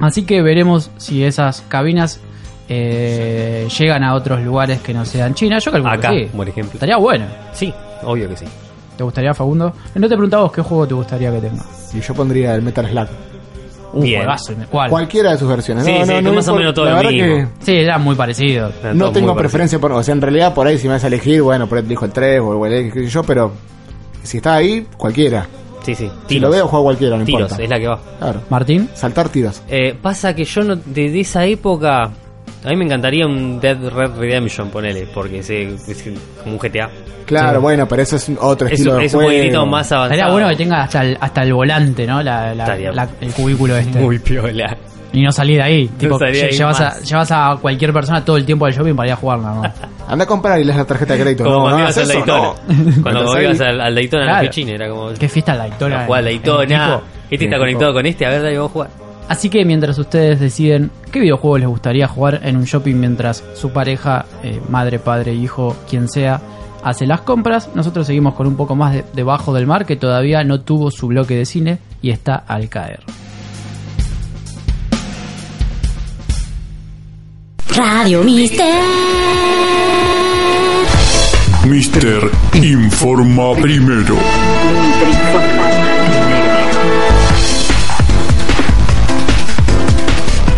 [0.00, 2.20] Así que veremos si esas cabinas
[2.68, 5.58] eh, llegan a otros lugares que no sean China.
[5.58, 6.36] Yo calculo Acá, que sí.
[6.36, 6.74] por ejemplo.
[6.74, 7.24] Estaría bueno.
[7.52, 8.44] Sí, obvio que sí.
[8.96, 9.72] ¿Te gustaría, Facundo?
[9.94, 11.64] No te preguntaba vos qué juego te gustaría que tenga.
[11.94, 13.08] Y yo pondría el Metal Slug.
[13.92, 14.20] Uh, Bien.
[14.20, 14.90] juegazo, ¿Cuál?
[14.90, 15.84] Cualquiera de sus versiones.
[15.84, 17.26] Sí, no, sí, no, más o me menos todo La lo verdad mismo.
[17.58, 18.70] que Sí, era muy parecido.
[18.94, 19.92] No tengo preferencia por.
[19.92, 21.88] O sea, en realidad por ahí si me vas a elegir, bueno, por ahí te
[21.88, 23.52] elijo el 3 o el X, qué sé yo, pero
[24.22, 25.46] si está ahí, cualquiera.
[25.82, 26.10] Sí, sí.
[26.28, 27.62] Si lo veo, juego cualquiera, no Tiros, importa.
[27.64, 27.98] es la que va.
[28.18, 28.40] Claro.
[28.50, 29.62] Martín, Saltar tiros.
[29.68, 32.10] Eh, pasa que yo no, desde esa época.
[32.64, 36.04] A mí me encantaría un Dead Red Redemption, ponele, porque es, es
[36.42, 36.90] como un GTA.
[37.24, 37.62] Claro, Sí.
[37.62, 39.36] bueno, pero eso es otro Es, estilo de es un juego.
[39.38, 40.04] poquitito más avanzado.
[40.12, 42.22] estaría bueno que tenga hasta el, hasta el volante, ¿no?
[42.22, 43.98] La, la- Estaría- la- el cubículo este.
[44.00, 44.76] Muy piola.
[45.12, 45.88] Y no salir de ahí.
[45.88, 47.08] tipo, de ahí llevas, a, más.
[47.08, 49.62] llevas a cualquier persona todo el tiempo al shopping para ir a jugar, ¿no?
[50.08, 51.44] Anda a comprar y le das la tarjeta de crédito.
[51.44, 52.38] Como no, cuando no ibas al Daytona.
[52.96, 53.02] no.
[53.02, 54.42] Cuando ibas al, al Daytona en Claro.
[54.44, 55.12] la Fichín, era como.
[55.14, 56.04] Qué fiesta la Daytona.
[56.06, 57.00] Jugar al en- en Daytona.
[57.30, 58.90] Este está conectado con este, a ver, dale, vamos a jugar.
[59.28, 63.70] Así que mientras ustedes deciden qué videojuego les gustaría jugar en un shopping mientras su
[63.70, 66.40] pareja, eh, madre, padre, hijo, quien sea,
[66.82, 70.44] hace las compras, nosotros seguimos con un poco más de, debajo del mar que todavía
[70.44, 73.00] no tuvo su bloque de cine y está al caer.
[77.76, 78.82] Radio Mister.
[81.66, 84.16] Mister informa primero.
[84.16, 85.77] Mister informa.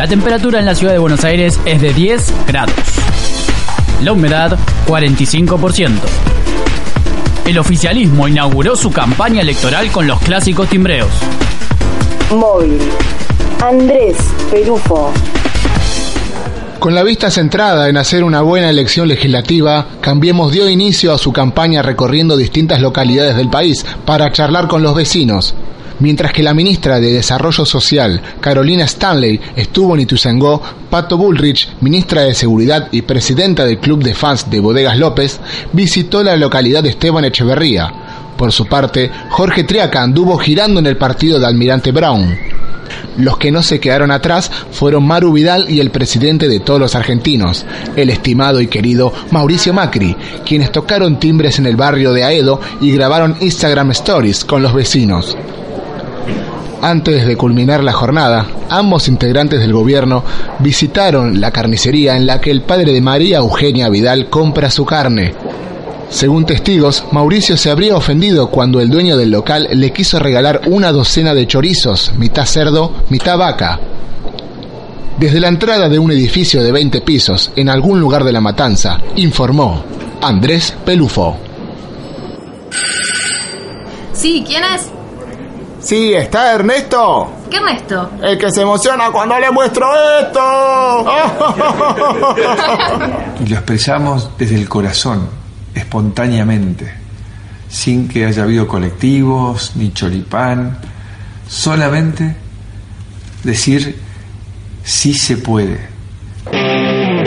[0.00, 2.74] La temperatura en la ciudad de Buenos Aires es de 10 grados.
[4.02, 5.90] La humedad 45%.
[7.44, 11.10] El oficialismo inauguró su campaña electoral con los clásicos timbreos.
[12.34, 12.78] Móvil.
[13.62, 14.16] Andrés
[14.50, 15.12] Perufo.
[16.78, 21.30] Con la vista centrada en hacer una buena elección legislativa, Cambiemos dio inicio a su
[21.30, 25.54] campaña recorriendo distintas localidades del país para charlar con los vecinos.
[26.00, 32.22] Mientras que la ministra de Desarrollo Social, Carolina Stanley, estuvo en Ituzaingó, Pato Bullrich, ministra
[32.22, 35.40] de Seguridad y presidenta del Club de Fans de Bodegas López,
[35.72, 37.92] visitó la localidad de Esteban Echeverría.
[38.38, 42.34] Por su parte, Jorge Triaca anduvo girando en el partido de Almirante Brown.
[43.18, 46.94] Los que no se quedaron atrás fueron Maru Vidal y el presidente de todos los
[46.94, 52.60] argentinos, el estimado y querido Mauricio Macri, quienes tocaron timbres en el barrio de Aedo
[52.80, 55.36] y grabaron Instagram Stories con los vecinos.
[56.82, 60.24] Antes de culminar la jornada, ambos integrantes del gobierno
[60.60, 65.34] visitaron la carnicería en la que el padre de María Eugenia Vidal compra su carne.
[66.08, 70.90] Según testigos, Mauricio se habría ofendido cuando el dueño del local le quiso regalar una
[70.90, 73.78] docena de chorizos, mitad cerdo, mitad vaca.
[75.18, 78.98] Desde la entrada de un edificio de 20 pisos en algún lugar de la matanza,
[79.16, 79.84] informó
[80.22, 81.36] Andrés Pelufo.
[84.14, 84.99] Sí, ¿quién es?
[85.82, 87.32] Sí, está Ernesto.
[87.50, 88.10] ¿Qué Ernesto?
[88.22, 89.86] El que se emociona cuando le muestro
[90.20, 91.06] esto.
[93.40, 95.28] y lo expresamos desde el corazón,
[95.74, 96.92] espontáneamente,
[97.68, 100.78] sin que haya habido colectivos ni choripán,
[101.48, 102.36] solamente
[103.42, 103.98] decir
[104.84, 105.88] sí se puede.
[106.52, 107.20] En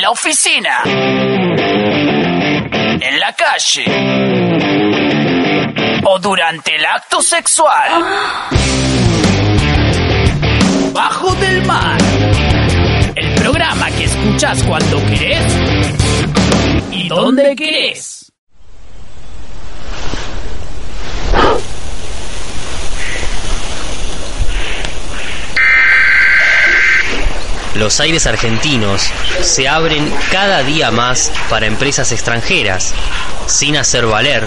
[0.00, 0.82] la oficina.
[3.00, 3.84] En la calle.
[6.04, 8.04] O durante el acto sexual.
[10.92, 11.98] Bajo del mar.
[13.14, 15.52] El programa que escuchas cuando querés
[16.90, 18.31] y donde querés.
[27.74, 29.02] Los aires argentinos
[29.40, 32.92] se abren cada día más para empresas extranjeras,
[33.46, 34.46] sin hacer valer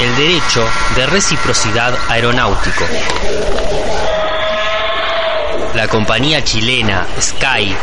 [0.00, 2.84] el derecho de reciprocidad aeronáutico.
[5.74, 7.74] La compañía chilena Sky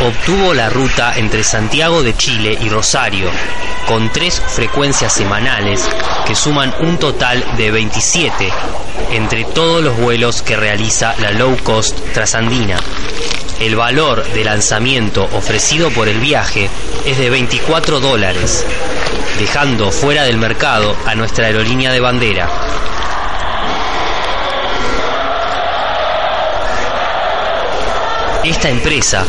[0.00, 3.30] obtuvo la ruta entre Santiago de Chile y Rosario,
[3.86, 5.88] con tres frecuencias semanales
[6.26, 8.52] que suman un total de 27
[9.12, 12.78] entre todos los vuelos que realiza la low cost trasandina.
[13.62, 16.68] El valor de lanzamiento ofrecido por el viaje
[17.06, 18.66] es de 24 dólares,
[19.38, 22.50] dejando fuera del mercado a nuestra aerolínea de bandera.
[28.42, 29.24] Esta empresa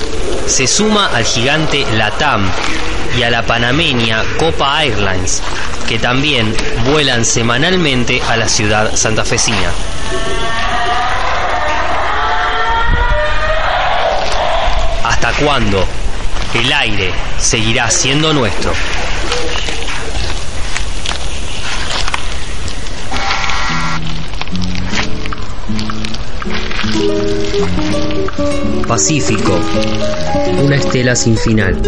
[0.48, 2.50] se suma al gigante LATAM
[3.16, 5.44] y a la panameña Copa Airlines,
[5.88, 6.56] que también
[6.90, 9.70] vuelan semanalmente a la ciudad santafesina.
[15.04, 15.86] ¿Hasta cuándo
[16.54, 18.72] el aire seguirá siendo nuestro?
[28.88, 29.60] Pacífico,
[30.62, 31.82] una estela sin final.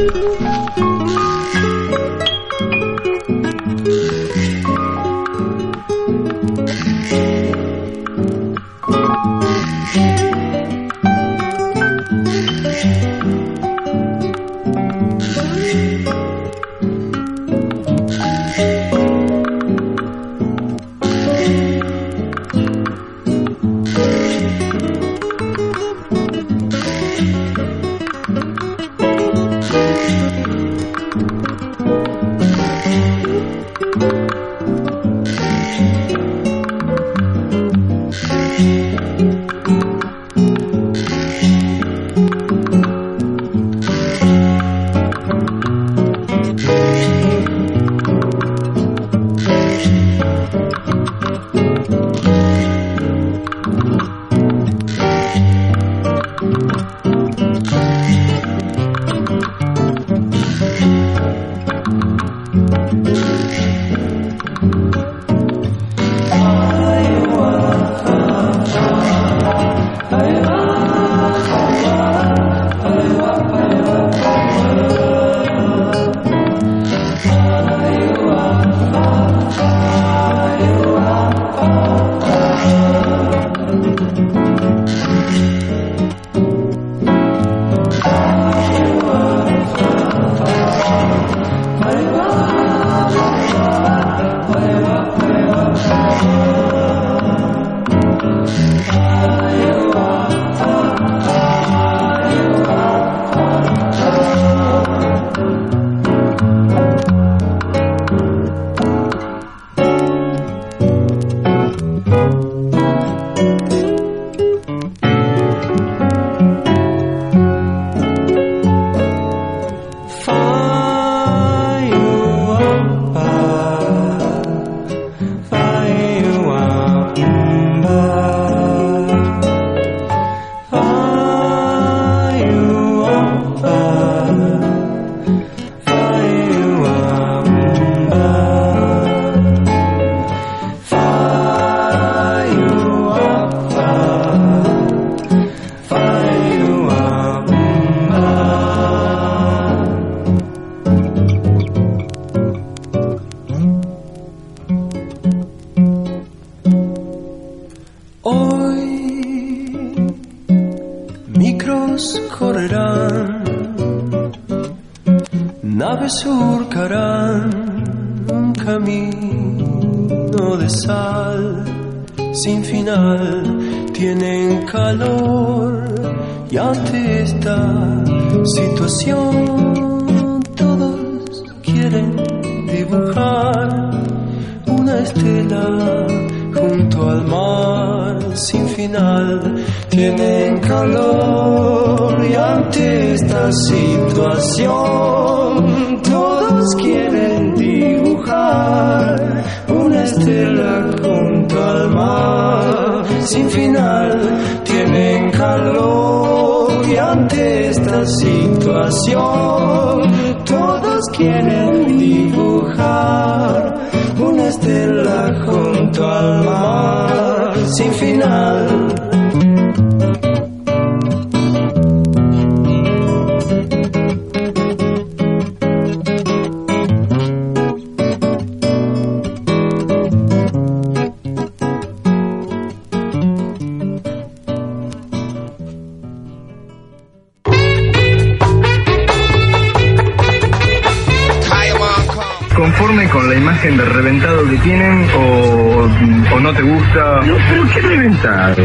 [246.95, 248.55] No, pero qué reventado.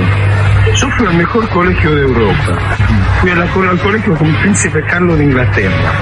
[0.76, 2.58] Yo fui al mejor colegio de Europa.
[3.20, 5.92] Fui a la- al colegio con Príncipe Carlos de Inglaterra.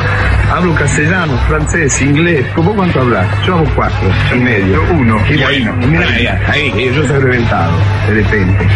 [0.53, 2.45] Hablo castellano, francés, inglés.
[2.55, 3.27] ¿Cómo cuánto hablas?
[3.47, 5.17] Yo hago cuatro y medio, uno.
[5.31, 6.27] Y mira, ahí,
[6.73, 7.73] ahí, yo soy reventado,
[8.09, 8.67] de repente.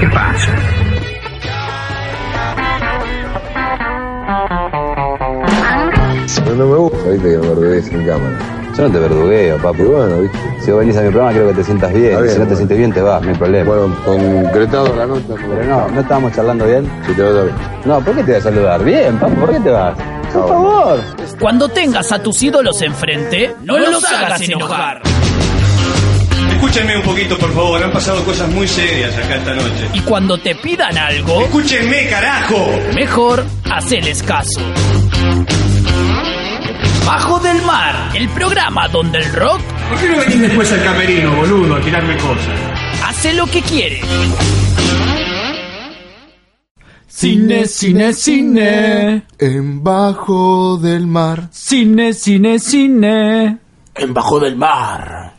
[0.00, 0.48] ¿Qué pasa?
[6.46, 8.38] No, no me gusta, viste, que me verdugues en cámara.
[8.76, 9.82] Yo no te verdugueo, papi.
[9.82, 10.38] bueno, viste.
[10.64, 12.10] Si vos venís a mi programa, quiero que te sientas bien.
[12.10, 12.56] Si no te bueno.
[12.56, 13.74] sientes bien, te vas, no hay problema.
[13.74, 15.34] Bueno, concretado la nota.
[15.36, 16.88] Pero no, ¿no estábamos charlando bien?
[17.06, 17.56] Sí, te va bien.
[17.84, 18.84] No, ¿por qué te voy a saludar?
[18.84, 19.94] Bien, papi, ¿por qué te vas?
[20.32, 21.00] Por favor.
[21.40, 25.02] Cuando tengas a tus ídolos enfrente, no, los hagas enojar.
[26.52, 27.82] Escúchenme un poquito, por favor.
[27.82, 29.88] Han pasado cosas muy serias acá esta noche.
[29.94, 32.64] Y cuando te pidan algo, Escúchenme, carajo.
[32.94, 34.60] mejor haceles caso.
[37.04, 39.60] Bajo del Mar, el programa donde el rock
[39.92, 42.58] ¿Por qué no venís después al camerino, boludo, a tirarme cosas?
[43.04, 44.00] hace lo que quiere.
[47.06, 49.22] Cine, cine, cine.
[49.38, 51.48] En bajo del mar.
[51.52, 53.58] Cine, cine, cine.
[53.94, 55.34] En bajo del mar.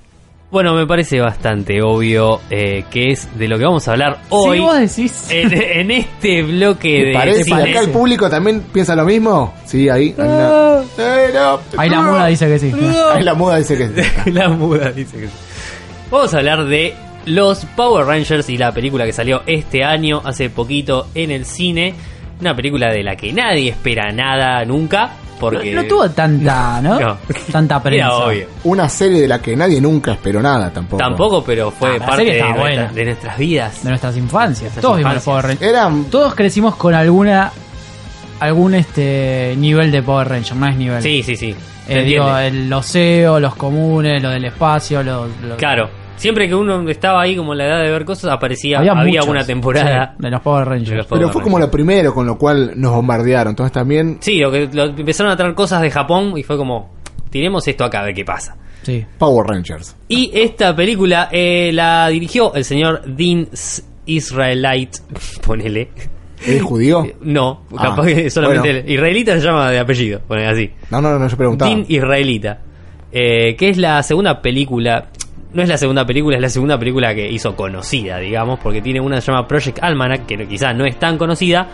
[0.53, 4.59] Bueno, me parece bastante obvio eh, que es de lo que vamos a hablar hoy.
[4.59, 5.25] vos decís.
[5.31, 7.43] En, en este bloque de ¿Parece?
[7.45, 7.71] cine.
[7.71, 9.51] ¿Acá el público también piensa lo mismo?
[9.65, 10.13] Sí, ahí.
[10.15, 11.59] Ahí, la, Eh, no.
[11.75, 12.71] Ahí la muda dice que sí.
[13.13, 14.09] Ahí la muda dice que sí.
[14.31, 15.33] la muda dice que sí.
[16.11, 16.93] Vamos a hablar de
[17.25, 21.95] los Power Rangers y la película que salió este año, hace poquito, en el cine.
[22.41, 25.11] Una película de la que nadie espera nada nunca.
[25.39, 26.99] Porque No tuvo tanta, ¿no?
[26.99, 27.17] No.
[27.51, 28.05] Tanta prensa.
[28.05, 28.47] Era obvio.
[28.63, 30.97] Una serie de la que nadie nunca esperó nada tampoco.
[31.03, 33.83] Tampoco, pero fue Ah, parte de, nuestra- nuestras vidas.
[33.83, 34.61] De nuestras infancias.
[34.73, 35.43] Nuestras Todos vimos los infancias.
[35.43, 35.69] Power Rangers.
[35.71, 36.05] Eran.
[36.05, 37.51] Todos crecimos con alguna
[38.39, 41.01] algún este nivel de Power Ranger, más nivel.
[41.01, 41.55] Sí, sí, sí.
[41.89, 45.89] Eh, digo, el oceo, los comunes, lo del espacio, lo, lo- Claro.
[46.23, 49.19] Siempre que uno estaba ahí como en la edad de ver cosas, aparecía, Había había,
[49.19, 50.13] muchos, una temporada.
[50.17, 51.05] sí, de los Power Rangers.
[51.09, 53.51] Pero fue como lo primero, con lo cual nos bombardearon.
[53.51, 54.17] Entonces también.
[54.21, 56.93] Sí, lo que lo- empezaron a traer cosas de Japón y fue como,
[57.29, 58.55] tiremos esto acá a ver qué pasa.
[58.83, 59.05] Sí.
[59.17, 59.95] Power Rangers.
[60.07, 63.47] Y esta película eh, la dirigió el señor Dean
[64.05, 64.99] Israelite,
[65.45, 65.89] ponele.
[66.45, 67.05] ¿Es judío?
[67.21, 68.79] No, Ah, capaz que solamente bueno.
[68.86, 70.71] el- Israelita se llama de apellido, ponele así.
[70.89, 71.69] No, no, no, yo preguntaba.
[71.69, 72.59] Dean Israelita.
[73.12, 75.07] eh, que es la segunda película.
[75.53, 78.99] No es la segunda película, es la segunda película que hizo conocida, digamos, porque tiene
[78.99, 81.67] una que se llama Project Almanac, que quizás no es tan conocida,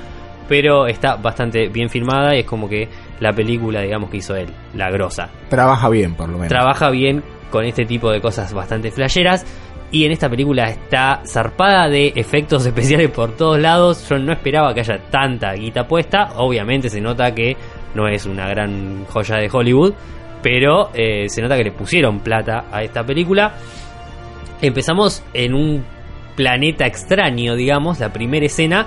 [0.50, 2.90] pero está bastante bien filmada y es como que
[3.22, 5.30] la película, digamos, que hizo él, la grosa.
[5.50, 6.50] Trabaja bien, por lo menos.
[6.50, 9.46] Trabaja bien con este tipo de cosas bastante flasheras.
[9.92, 14.08] Y en esta película está zarpada de efectos especiales por todos lados.
[14.10, 16.34] Yo no esperaba que haya tanta guita puesta.
[16.36, 17.56] Obviamente se nota que
[17.96, 19.94] no es una gran joya de Hollywood.
[20.42, 23.54] Pero eh, se nota que le pusieron plata a esta película.
[24.62, 25.86] Empezamos en un
[26.36, 28.86] planeta extraño, digamos, la primera escena,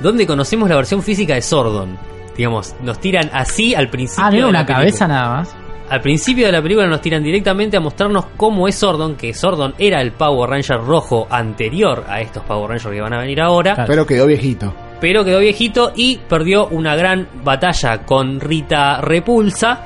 [0.00, 1.96] donde conocemos la versión física de Sordon.
[2.36, 4.24] Digamos, nos tiran así al principio.
[4.24, 5.56] Ah, de la cabeza nada más.
[5.90, 9.74] Al principio de la película nos tiran directamente a mostrarnos cómo es Sordon, que Sordon
[9.78, 13.84] era el Power Ranger rojo anterior a estos Power Rangers que van a venir ahora,
[13.86, 14.74] Pero quedó viejito.
[15.00, 19.80] pero quedó viejito y perdió una gran batalla con Rita Repulsa.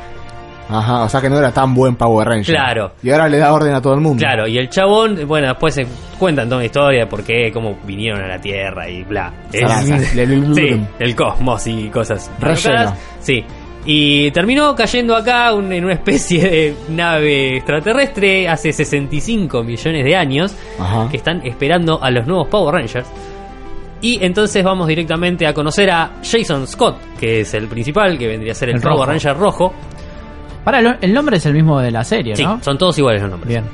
[0.72, 2.54] Ajá, o sea que no era tan buen Power Ranger.
[2.54, 2.92] Claro.
[3.02, 4.20] Y ahora le da orden a todo el mundo.
[4.20, 5.87] Claro, y el chabón, bueno, después se
[6.18, 9.32] cuentan toda una historia de por qué, cómo vinieron a la Tierra y bla.
[9.50, 12.30] Sí, el cosmos y cosas.
[12.40, 12.94] Relleno.
[13.20, 13.44] Sí.
[13.85, 20.14] Y terminó cayendo acá un- en una especie de nave extraterrestre hace 65 millones de
[20.16, 21.08] años Ajá.
[21.11, 23.08] que están esperando a los nuevos Power Rangers.
[24.00, 28.52] Y entonces vamos directamente a conocer a Jason Scott, que es el principal, que vendría
[28.52, 29.08] a ser el, El Power.
[29.08, 29.72] Ranger rojo.
[30.64, 32.61] Para, el, nombre es el mismo de la serie, Sí, ¿no?
[32.62, 33.48] son todos iguales los nombres.
[33.48, 33.64] Bien.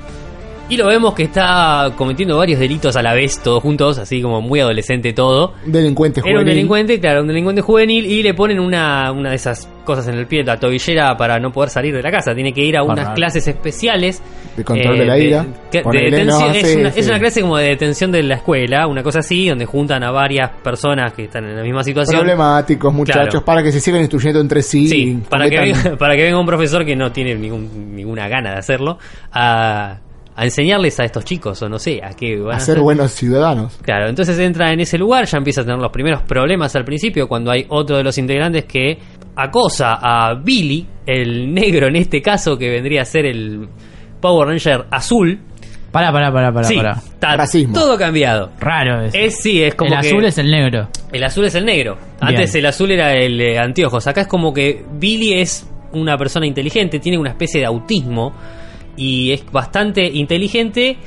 [0.70, 4.42] Y lo vemos que está cometiendo varios delitos a la vez, todos juntos, así como
[4.42, 5.54] muy adolescente todo.
[5.64, 6.54] Delincuente Era un juvenil.
[6.54, 10.26] delincuente, claro, un delincuente juvenil y le ponen una, una de esas cosas en el
[10.26, 12.34] pie, la tobillera para no poder salir de la casa.
[12.34, 14.22] Tiene que ir a unas clases especiales.
[14.58, 15.46] De control de la ira.
[15.72, 16.26] de detención.
[16.48, 17.00] no, es, sí, una, sí.
[17.00, 20.10] es una clase como de detención de la escuela, una cosa así, donde juntan a
[20.10, 22.20] varias personas que están en la misma situación.
[22.20, 23.44] Problemáticos, muchachos, Claro.
[23.46, 24.86] para que se sigan instruyendo entre sí.
[24.86, 28.50] Sí, para que, venga, para que venga un profesor que no tiene ningún, ninguna gana
[28.50, 28.98] de hacerlo,
[29.32, 29.96] a,
[30.40, 32.82] a enseñarles a estos chicos, o no sé, a qué van a a ser hacer.
[32.84, 33.76] buenos ciudadanos.
[33.82, 37.26] Claro, entonces entra en ese lugar, ya empieza a tener los primeros problemas al principio
[37.26, 38.98] cuando hay otro de los integrantes que
[39.34, 43.68] acosa a Billy, el negro en este caso, que vendría a ser el
[44.20, 45.40] Power Ranger azul.
[45.90, 46.68] Pará, pará, pará, pará.
[46.68, 46.92] sí, pará.
[46.96, 47.36] está
[47.72, 48.50] todo cambiado.
[48.60, 49.14] Raro es.
[49.14, 50.88] Es sí, es como el que- azul es el negro.
[51.12, 51.96] El azul es el negro.
[52.20, 54.06] Antes el azul era el eh, anteojos.
[54.06, 58.34] Acá es como que Billy es una persona inteligente, tiene una especie de autismo
[58.98, 60.98] y es bastante inteligente.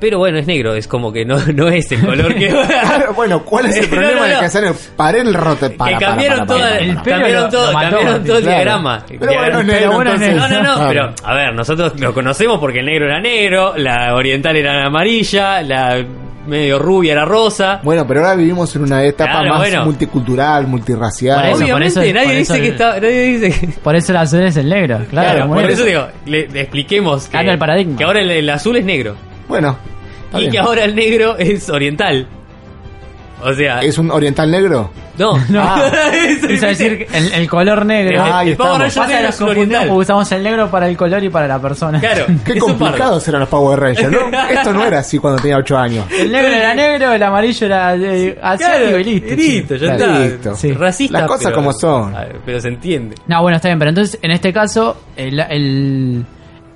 [0.00, 2.52] Pero bueno, es negro, es como que no, no es el color que.
[3.16, 4.40] bueno, ¿cuál es el No, problema no, de no.
[4.40, 8.38] que hacen el paré el rote para, que cambiaron para, el cambiaron todo, cambiaron todo
[8.38, 9.04] el diagrama.
[9.08, 10.14] Pero bueno, es negro, Pero bueno.
[10.14, 10.88] No, no, no, Claro.
[10.88, 15.62] pero a ver, nosotros lo conocemos porque el negro era negro, la oriental era amarilla,
[15.62, 16.04] la
[16.46, 17.80] medio rubia era rosa.
[17.82, 19.84] Bueno, pero ahora vivimos en una etapa Claro, más bueno.
[19.84, 21.36] multicultural, multirracial.
[21.40, 23.66] Por eso, por Obviamente, eso- nadie por eso dice que el- está, nadie dice que
[23.80, 24.98] Por eso el azul es el negro.
[25.10, 27.96] Claro, por eso digo, le, le expliquemos que, Cambia el paradigma.
[27.98, 29.16] que ahora el, el azul es negro
[29.48, 29.76] Bueno,
[30.34, 30.50] y bien.
[30.52, 32.26] que ahora el negro es oriental.
[33.42, 34.90] O sea, ¿es un oriental negro?
[35.18, 35.60] No, No.
[35.62, 35.90] Ah.
[36.48, 38.24] Quiso decir el, el color negro.
[38.24, 38.94] El- ahí el Power estamos.
[38.94, 39.48] Ranger Pasa negro oriental.
[39.48, 42.00] confundimos porque usamos el negro para el color y para la persona.
[42.00, 42.78] Claro, Qué es un pardo.
[42.78, 44.38] complicados eran los Power Rangers, ¿no?
[44.50, 46.06] Esto no era así cuando tenía 8 años.
[46.10, 49.34] El negro era negro, el amarillo era eh, asiático Claro, y listo.
[49.34, 50.24] listo, ya Claro, está.
[50.26, 50.56] listo.
[50.56, 50.72] Sí.
[50.72, 52.14] Racista, Las cosas pero- como son.
[52.16, 53.16] a ver, Pero se entiende.
[53.26, 56.24] No, bueno, está bien, pero entonces en este caso el, el,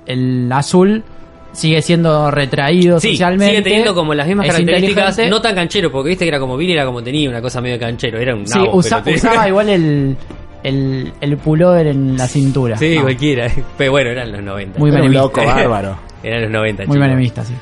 [0.05, 1.03] el azul
[1.51, 3.47] sigue siendo retraído Sí, socialmente.
[3.55, 6.55] sigue teniendo como las mismas es características, no tan canchero, porque viste que era como
[6.57, 9.27] Billy, era como tenía una cosa medio canchero, era un Sí, nabo, usa- pero te-
[9.27, 10.17] usaba igual el,
[10.63, 12.77] el, el pullover en la cintura.
[12.77, 13.47] Sí, Ah, cualquiera.
[13.77, 14.79] Pero bueno, eran los 90.
[14.79, 15.41] Muy Era un menemista.
[15.41, 15.99] loco bárbaro.
[16.23, 16.99] Eran los 90, Muy chicos.
[17.07, 17.53] menemista, sí.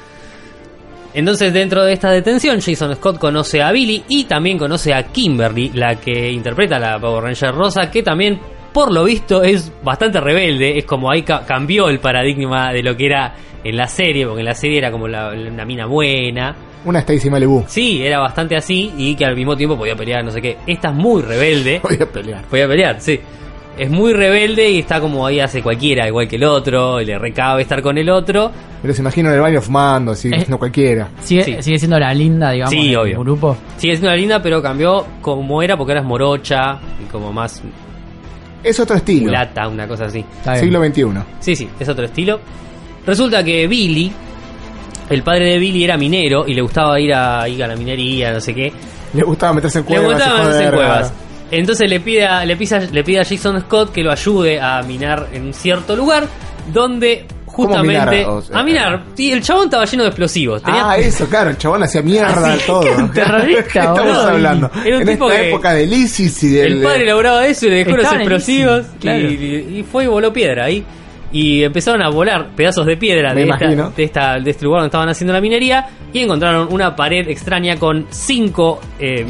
[1.13, 5.71] Entonces, dentro de esta detención, Jason Scott conoce a Billy y también conoce a Kimberly,
[5.73, 8.39] la que interpreta a la Power Ranger Rosa, que también,
[8.71, 10.77] por lo visto, es bastante rebelde.
[10.77, 13.33] Es como ahí ca- cambió el paradigma de lo que era
[13.70, 16.55] en la serie, porque en la serie era como la- una mina buena.
[16.86, 17.65] Una Stacy Malibu.
[17.68, 20.57] Sí, era bastante así y que al mismo tiempo podía pelear, no sé qué.
[20.65, 21.80] Esta es muy rebelde.
[21.84, 22.43] Voy a pelear.
[22.45, 23.20] Podía pelear, sí.
[23.78, 27.20] Es muy rebelde y está como ahí hace cualquiera, igual que el otro, y le
[27.20, 28.51] recabe estar con el otro.
[28.82, 30.45] Pero se imagino en el baño fumando, así, Eh.
[30.47, 31.09] no cualquiera.
[31.22, 31.55] Sigue, Sí.
[31.59, 33.20] sigue siendo la linda, digamos, Sí, del obvio.
[33.20, 33.55] grupo.
[33.78, 37.61] Sigue siendo una linda, pero cambió como era porque era morocha y como más
[38.63, 39.26] Es otro estilo.
[39.26, 40.26] mulata, una cosa así.
[40.59, 41.22] Siglo XXI.
[41.39, 42.39] Sí, sí, es otro estilo.
[43.08, 44.12] Resulta que Billy,
[45.10, 48.32] el padre de Billy era minero y le gustaba ir a, ir a la minería,
[48.34, 48.72] no sé qué.
[49.14, 50.14] Le gustaba meterse en Le cuevas.
[50.14, 51.14] gustaba y meterse en cuevas.
[51.49, 54.82] Entonces le pide, a, le, pisa- le pide a Jason Scott que lo ayude a
[54.84, 56.28] minar en un cierto lugar
[56.74, 58.18] donde justamente...
[58.18, 58.30] minar?
[58.30, 59.03] O sea, a minar.
[59.16, 60.62] Sí, el chabón estaba lleno de explosivos.
[60.62, 62.82] Tenía- Ah, eso, claro, el chabón hacía mierda Así, todo.
[62.82, 64.70] que era un terrorista, ¿Qué estamos hablando?
[64.86, 66.74] Era un en tipo esta que- época del ISIS y del...
[66.74, 69.20] El padre elaboraba eso y le dejó los explosivos claro.
[69.32, 69.34] y,
[69.80, 70.78] y fue y voló piedra ahí.
[70.80, 70.86] Y
[71.32, 75.09] empezaron a volar pedazos de piedra de, esta, de, esta, de este lugar donde estaban
[75.09, 79.25] haciendo la minería y encontraron una pared extraña con cinco eh,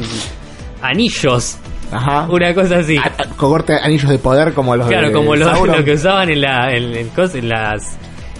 [0.82, 1.58] anillos,
[1.90, 2.26] Ajá.
[2.30, 2.96] una cosa así.
[2.96, 5.76] A- a- Cohorte de anillos de poder como los Claro, de como lo, Sauron.
[5.78, 7.96] lo que usaban en la, en, en cos- en las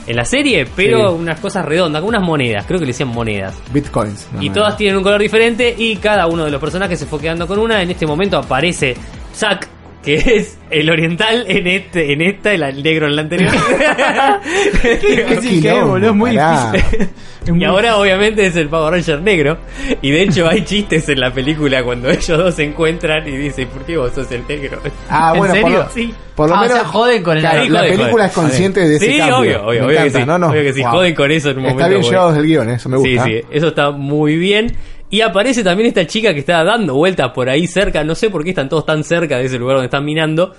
[0.07, 1.17] en la serie, pero Sí.
[1.21, 3.55] unas cosas redondas, como unas monedas, creo que le decían monedas.
[3.75, 4.27] Bitcoins.
[4.33, 7.19] no, Y todas tienen un color diferente y cada uno de los personajes se fue
[7.21, 7.83] quedando con una.
[7.83, 8.97] En este momento aparece
[9.35, 9.69] Zack,
[10.17, 13.53] que es el oriental en este en esta, el negro en la anterior.
[14.83, 16.73] Qué Sí, que, quilombo, boludo, es muy pará.
[16.73, 17.09] difícil.
[17.49, 19.57] Es y muy ahora obviamente es el Power Ranger negro.
[20.03, 23.69] Y de hecho hay chistes en la película cuando ellos dos se encuentran y dicen,
[23.69, 24.83] ¿por qué vos sos el negro?
[25.09, 25.79] Ah, ¿En bueno, por serio?
[25.85, 26.15] lo, Sí.
[26.35, 26.77] por lo Ah, o menos.
[26.79, 28.27] sea, joden con el- Claro, Sí, la joden, película joden.
[28.27, 29.39] es consciente de ese Sí, cambio.
[29.39, 30.27] obvio, obvio, Me obvio que encanta, sí.
[30.27, 30.47] no, no.
[30.49, 30.91] Obvio que sí, Wow.
[30.91, 31.81] joden con eso en un momento.
[31.81, 32.13] Está bien bueno.
[32.13, 33.25] llevados el guion, eso me gusta.
[33.25, 34.77] Sí, sí, eso está muy bien.
[35.11, 38.05] Y aparece también esta chica que está dando vueltas por ahí cerca.
[38.05, 40.53] No sé por qué están todos tan cerca de ese lugar donde están minando.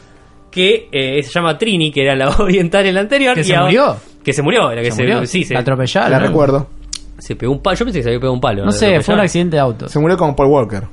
[0.50, 3.36] que eh, se llama Trini, que era la oriental en la anterior.
[3.36, 3.97] ¿Que y se ahora- murió?
[4.24, 5.26] Que se murió, la que ¿Se se, murió?
[5.28, 6.12] sí, se, La atropellaron.
[6.12, 6.68] La recuerdo.
[7.20, 7.78] se pegó un palo.
[7.78, 8.66] Yo pensé que se había pegado un palo.
[8.66, 9.88] No sé, fue un accidente de auto.
[9.88, 10.84] Se murió como Paul Walker.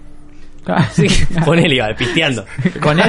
[0.92, 1.06] Sí,
[1.44, 2.44] con él iba, pisteando.
[2.80, 3.06] Con él.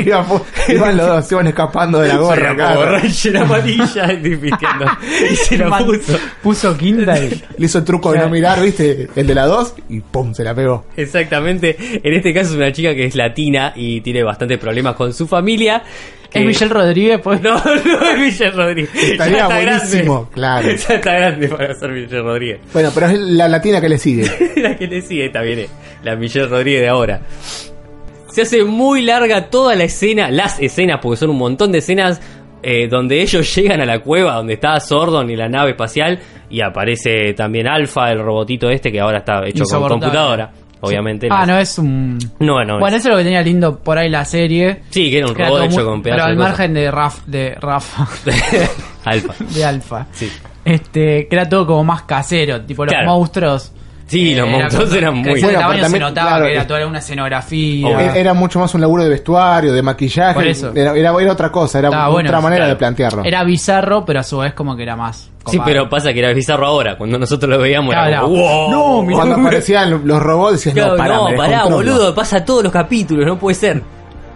[0.06, 0.24] Iban,
[0.68, 2.54] iban los dos, se iban escapando de la gorra.
[2.54, 2.84] Claro.
[2.98, 4.86] Ranger amarilla y pisteando.
[5.30, 6.18] Y se la puso.
[6.42, 7.30] Puso quinta y.
[7.58, 9.08] Le hizo el truco de no mirar, ¿viste?
[9.16, 10.84] El de la dos y pum, se la pegó.
[10.96, 11.76] Exactamente.
[12.02, 15.26] En este caso es una chica que es latina y tiene bastantes problemas con su
[15.26, 15.82] familia.
[16.24, 17.42] Es que- Michelle Rodríguez, pues.
[17.42, 18.90] No, no es Michelle Rodríguez.
[18.94, 20.34] Estaría Ya está buenísimo, grande.
[20.34, 20.68] claro.
[20.68, 22.60] Ya está grande para ser Michelle Rodríguez.
[22.72, 24.30] Bueno, pero es la latina que le sigue.
[24.56, 25.70] la que le sigue también es
[26.02, 27.20] la Michelle Rodríguez de ahora.
[28.30, 32.20] Se hace muy larga toda la escena, las escenas, porque son un montón de escenas
[32.62, 36.60] eh, donde ellos llegan a la cueva donde está Sordon y la nave espacial y
[36.60, 40.50] aparece también Alpha, el robotito este que ahora está hecho con computadora.
[40.82, 41.28] Obviamente.
[41.30, 42.18] Ah, las- no es un.
[42.38, 42.78] no, no.
[42.78, 44.80] Bueno, es- eso es lo que tenía lindo por ahí la serie.
[44.88, 46.90] Sí, que era un Que robot hecho muy- con Pero pedazos al de margen de
[46.90, 48.08] Raf, de Rafa,
[49.04, 49.34] Alpha.
[49.54, 50.06] de Alfa.
[50.12, 50.30] Sí.
[50.64, 53.08] Este, que era todo como más casero, tipo los Claro.
[53.10, 53.72] monstruos.
[54.10, 56.98] Sí, los era monstruos eran muy Bueno, tamaño se notaba claro, que era toda una
[56.98, 58.14] escenografía.
[58.16, 60.34] Era mucho más un laburo de vestuario, de maquillaje.
[60.34, 60.72] Por eso.
[60.74, 62.70] Era, era, era otra cosa, era Estaba otra bueno, manera claro.
[62.70, 63.24] de plantearlo.
[63.24, 65.30] Era bizarro, pero a su vez como que era más.
[65.46, 66.98] Sí, pero pasa que era bizarro ahora.
[66.98, 69.04] Cuando nosotros lo veíamos era como, wow.
[69.04, 69.14] No.
[69.14, 71.92] Cuando aparecían los robots decías, Claro, no, pará, no, pará, descontrolo".
[71.92, 73.82] boludo, pasa todos los capítulos, no puede ser.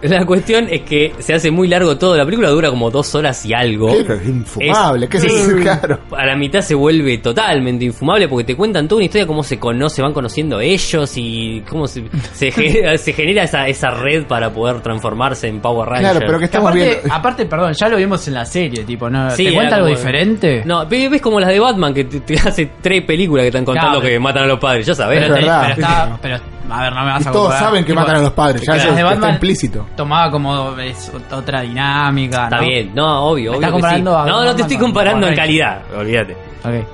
[0.01, 2.15] La cuestión es que se hace muy largo todo.
[2.15, 3.87] La película dura como dos horas y algo.
[3.87, 4.01] ¿Qué?
[4.13, 5.25] Es infumable, ¿qué es?
[5.61, 5.99] Claro.
[6.15, 9.57] A la mitad se vuelve totalmente infumable porque te cuentan toda una historia cómo se
[9.57, 14.51] conoce, van conociendo ellos y cómo se, se genera, se genera esa, esa red para
[14.53, 16.11] poder transformarse en Power Ranger.
[16.11, 17.13] Claro, pero que Que estamos aparte, viendo.
[17.15, 19.31] aparte, perdón, ya lo vimos en la serie, tipo, ¿no?
[19.31, 20.61] Sí, ¿Te cuenta algo como- diferente?
[20.65, 23.65] No, ve- ves como las de Batman que te, te hace tres películas que están
[23.65, 25.19] contando Claro, que matan a los padres, ya sabes.
[25.21, 26.37] pero, pero está- pero,
[26.69, 28.61] a ver, no me vas Y a todos saben que Tipo, matan a los padres,
[28.65, 29.85] ya eso de está implícito.
[29.95, 32.67] Tomaba como es, otra dinámica, Está ¿no?
[32.67, 33.61] bien, no, obvio, obvio.
[33.61, 34.17] está comparando sí.
[34.17, 36.33] a No, no te estoy comparando en calidad, olvídate.
[36.63, 36.87] Ok.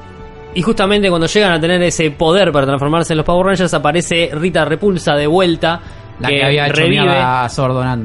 [0.53, 4.31] Y justamente cuando llegan a tener ese poder para transformarse en los Power Rangers, aparece
[4.33, 5.79] Rita Repulsa de vuelta.
[6.19, 7.47] La que, había hecho revive, a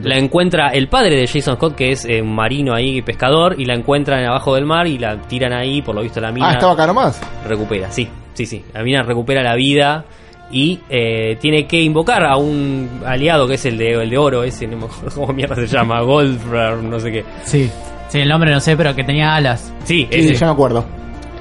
[0.04, 3.66] la encuentra el padre de Jason Scott, que es eh, un marino ahí, pescador, y
[3.66, 6.52] la encuentran abajo del mar y la tiran ahí, por lo visto la mina Ah,
[6.52, 7.20] estaba acá nomás.
[7.46, 8.64] recupera, sí, sí, sí.
[8.72, 10.06] La mina recupera la vida
[10.50, 14.44] y eh, tiene que invocar a un aliado que es el de, el de oro,
[14.44, 17.24] ese, no me acuerdo cómo mierda se llama, Goldfrar, no sé qué.
[17.44, 17.70] Sí.
[18.08, 19.72] Sí, el nombre no sé, pero que tenía alas.
[19.84, 20.34] Sí, Sí, ese.
[20.34, 20.84] ya me acuerdo.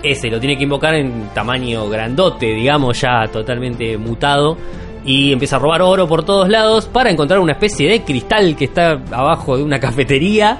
[0.01, 4.57] ese lo tiene que invocar en tamaño grandote, digamos, ya totalmente mutado.
[5.05, 8.65] Y empieza a robar oro por todos lados para encontrar una especie de cristal que
[8.65, 10.57] está abajo de una cafetería.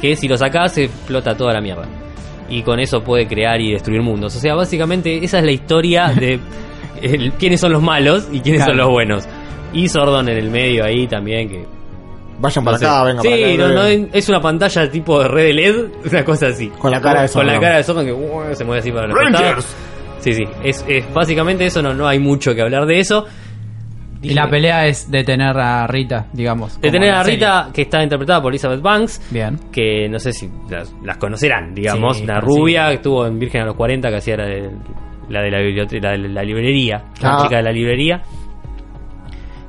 [0.00, 1.86] Que si lo sacas se explota toda la mierda.
[2.48, 4.36] Y con eso puede crear y destruir mundos.
[4.36, 6.38] O sea, básicamente esa es la historia de
[7.02, 8.72] el- quiénes son los malos y quiénes Claro.
[8.72, 9.28] son los buenos.
[9.72, 11.64] Y Sordon en el medio ahí también que
[12.40, 12.86] Vayan para no sé.
[12.86, 13.56] acá, venga sí, para acá.
[13.56, 15.76] no, no, es una pantalla tipo de red LED,
[16.10, 16.68] una cosa así.
[16.70, 17.60] Con la cara de Con la Sordon.
[17.62, 19.54] cara de Sordon que uh, se mueve así para los Rangers.
[19.54, 19.76] costados.
[20.20, 23.26] Sí, sí, es, es básicamente eso, no, no hay mucho que hablar de eso.
[24.22, 26.80] Y la pelea es detener a Rita, digamos.
[26.80, 27.38] De como tener en la a serie.
[27.38, 29.58] Rita, que está interpretada por Elizabeth Banks, Bien.
[29.72, 33.62] que no sé si las, las conocerán, digamos, Sí, una rubia que estuvo en Virgen
[33.62, 34.70] a los 40, que hacía la de
[35.28, 37.42] la, de la, biblioteca, la, de la librería, la Ah.
[37.42, 38.22] chica de la librería.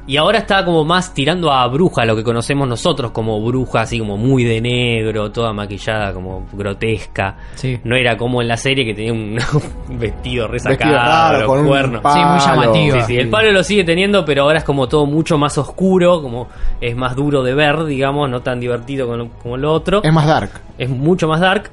[0.05, 3.99] Y ahora está como más tirando a bruja, lo que conocemos nosotros como bruja, así
[3.99, 7.37] como muy de negro, toda maquillada, como grotesca.
[7.55, 7.79] Sí.
[7.85, 9.39] No era como en la serie que tenía un,
[9.89, 12.01] un vestido resacado, cuernos.
[12.13, 12.99] Sí, muy llamativa.
[12.99, 16.21] Sí, sí, el palo lo sigue teniendo, pero ahora es como todo mucho más oscuro,
[16.21, 16.49] como
[16.81, 20.01] es más duro de ver, digamos, no tan divertido como, como lo otro.
[20.03, 20.49] Es más dark.
[20.77, 21.71] Es mucho más dark.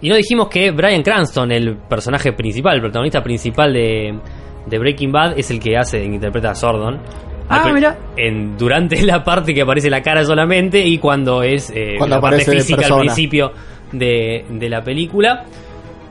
[0.00, 4.18] Y no dijimos que Brian Cranston, el personaje principal, el protagonista principal de,
[4.66, 7.00] de Breaking Bad, es el que hace, interpreta a Sordon.
[7.48, 7.96] Ah, mira.
[8.16, 12.20] En, durante la parte que aparece la cara solamente y cuando es eh, Cuando la
[12.20, 13.52] parte física al principio
[13.92, 15.44] de, de la película.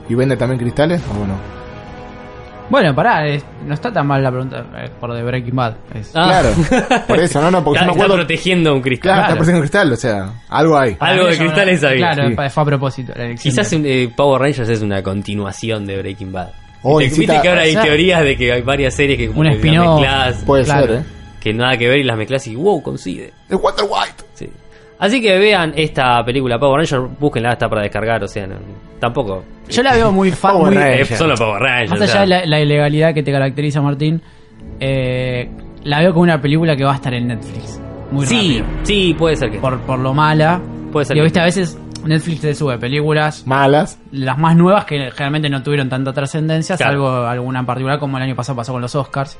[0.08, 1.02] ¿Y vende también cristales?
[1.12, 1.36] ¿O bueno?
[2.70, 5.76] Bueno, pará, es- no está tan mal la pregunta eh, por de Breaking Bad.
[5.94, 6.42] Es- Ah.
[6.42, 6.50] Claro.
[7.08, 8.14] Por eso, no, no, porque yo Está, me acuerdo.
[8.16, 9.14] está protegiendo un cristal.
[9.26, 10.98] Claro, está un cristal, o sea, algo hay.
[11.00, 12.12] Algo de Eso no- cristales había.
[12.12, 12.36] Claro, Sí.
[12.50, 13.14] fue a propósito.
[13.16, 16.50] la elección Quizás de- eh, Power Rangers es una continuación de Breaking Bad.
[16.82, 19.18] O Viste- incita- Viste que ahora hay o sea, teorías de que hay varias series
[19.18, 20.00] que como un que las spin-off.
[20.02, 20.88] mezclas, Puede Claro.
[20.88, 21.04] ser, ¿eh?
[21.40, 23.32] que nada que ver y las mezclas y wow, coincide.
[23.50, 24.24] Es Walter White.
[24.34, 24.50] Sí.
[24.98, 28.56] Así que vean esta película Power Rangers, búsquenla, está para descargar, o sea, no-
[29.00, 29.44] tampoco.
[29.70, 30.52] Yo la veo muy fan.
[30.54, 31.12] Power muy- Rangers.
[31.12, 31.90] Eh, Power Rangers.
[31.92, 32.22] Más o allá sea.
[32.22, 34.22] de la, la ilegalidad que te caracteriza, Martín,
[34.80, 35.50] eh,
[35.84, 37.80] la veo como una película que va a estar en Netflix.
[38.12, 38.66] Muy Sí, rápido.
[38.86, 39.60] sí, puede ser que.
[39.60, 40.62] Por, por lo mala.
[40.92, 44.00] Puede ser Digo, que- viste, a veces Netflix te sube películas, Malas.
[44.12, 46.92] las más nuevas que generalmente no tuvieron tanta trascendencia, Claro.
[46.94, 49.38] salvo alguna en particular, como el año pasado pasó con los Oscars.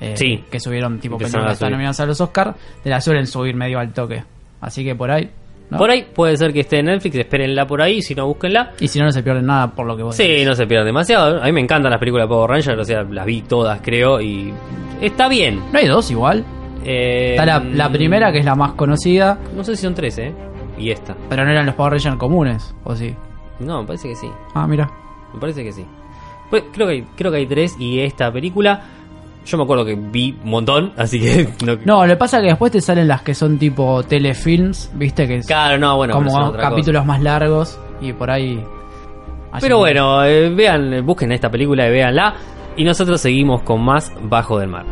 [0.00, 0.44] eh, Sí.
[0.50, 3.78] Que subieron tipo películas que están nominadas a los Oscars, te la suelen subir medio
[3.78, 4.24] al toque.
[4.60, 5.30] Así que por ahí
[5.70, 5.78] ¿no?
[5.78, 8.72] Por ahí puede ser que esté en Netflix, espérenla por ahí, si no, búsquenla.
[8.80, 10.46] Y si no, no se pierden nada por lo que vos Sí, decís.
[10.46, 11.42] no se pierdan demasiado.
[11.42, 14.20] A mí me encantan las películas de Power Rangers, o sea, las vi todas, creo,
[14.20, 14.52] y
[15.00, 15.60] está bien.
[15.72, 16.44] No hay dos igual.
[16.84, 20.18] Eh, Está la, la primera, que es la más conocida, No sé si son tres,
[20.18, 20.34] ¿eh?
[20.78, 21.16] Y esta.
[21.28, 23.14] pero no eran los Power Rangers comunes, ¿o sí?
[23.60, 24.28] No, me parece que sí.
[24.54, 24.90] Ah, mira.
[25.32, 25.84] Me parece que sí.
[26.50, 28.82] Pues, creo, que creo que hay tres y esta película...
[29.44, 31.48] Yo me acuerdo que vi un montón, así que...
[31.64, 35.36] No, No, le pasa que después te salen las que son tipo telefilms, viste, que
[35.36, 38.62] es Claro, no, bueno, como capítulos más largos y por ahí...
[39.60, 42.34] Pero bueno, eh, vean, busquen esta película y véanla.
[42.76, 44.84] Y nosotros seguimos con más Bajo del Mar.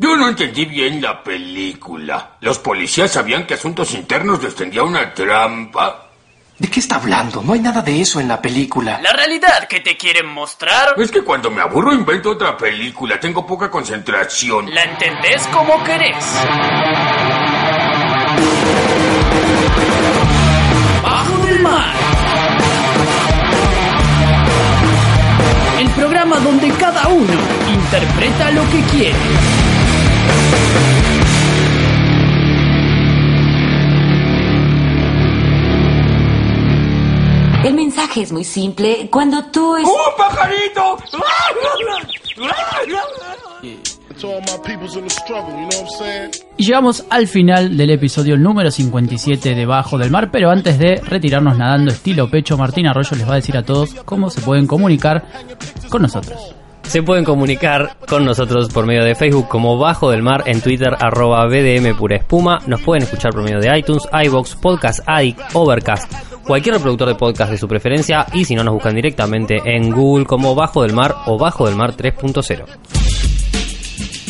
[0.00, 2.36] Yo no entendí bien la película.
[2.40, 6.07] ¿Los policías sabían que Asuntos Internos les tendía una trampa?
[6.58, 7.40] ¿De qué está hablando?
[7.42, 9.00] No hay nada de eso en la película.
[9.00, 13.20] La realidad que te quieren mostrar, Es que cuando me aburro invento otra película.
[13.20, 14.72] Tengo poca concentración.
[14.74, 16.16] la entendés como querés.
[21.02, 21.94] Bajo del mar.
[25.78, 27.32] El programa donde cada uno
[27.72, 29.18] interpreta lo que quiere.
[37.64, 39.08] El mensaje es muy simple.
[39.10, 39.84] Cuando tú es...
[39.86, 40.96] ¡Oh, pajarito!
[46.56, 50.96] Y llegamos al final del episodio número 57 de Bajo del Mar, pero antes de
[50.96, 54.66] retirarnos nadando estilo pecho, Martín Arroyo les va a decir a todos cómo se pueden
[54.66, 55.26] comunicar
[55.88, 56.54] con nosotros.
[56.82, 60.96] Se pueden comunicar con nosotros por medio de Facebook como Bajo del Mar, en Twitter
[60.98, 62.60] arroba BDM Pura Espuma.
[62.66, 66.10] Nos pueden escuchar por medio de iTunes, iBox, Podcast Addict, Overcast,
[66.48, 70.24] cualquier reproductor de podcast de su preferencia y si no nos buscan directamente en Google
[70.24, 72.64] como Bajo del Mar o Bajo del Mar 3.0.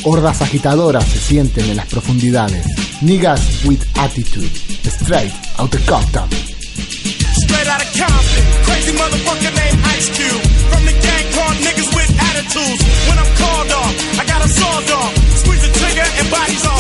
[0.05, 2.67] Hordas agitadoras se sienten en las profundidades.
[3.03, 4.51] Niggas with attitude.
[4.83, 6.29] Straight out the Compton.
[6.29, 10.43] Straight out of Compton, crazy motherfucker named Ice Cube.
[10.71, 12.83] From the gang called niggas with attitudes.
[13.07, 15.15] When I'm called off, I got a sawed off.
[15.39, 16.78] Squeeze the trigger and bodies off.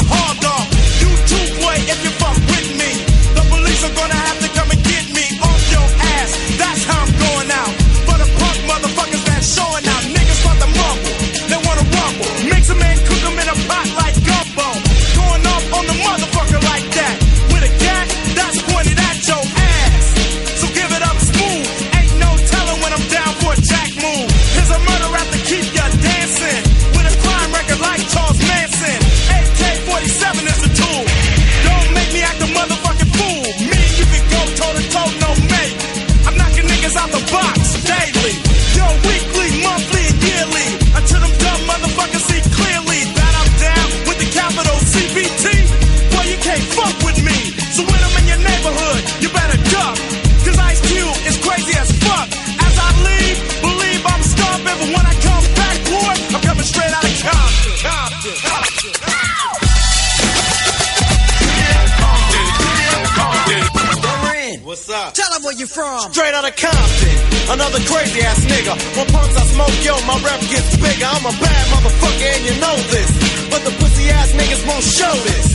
[65.68, 66.12] From.
[66.12, 67.16] Straight out of Compton.
[67.52, 68.74] Another crazy ass nigga.
[68.96, 71.08] When punks I smoke, yo, my rep gets bigger.
[71.08, 73.10] I'm a bad motherfucker and you know this.
[73.52, 75.46] But the pussy ass niggas won't show this.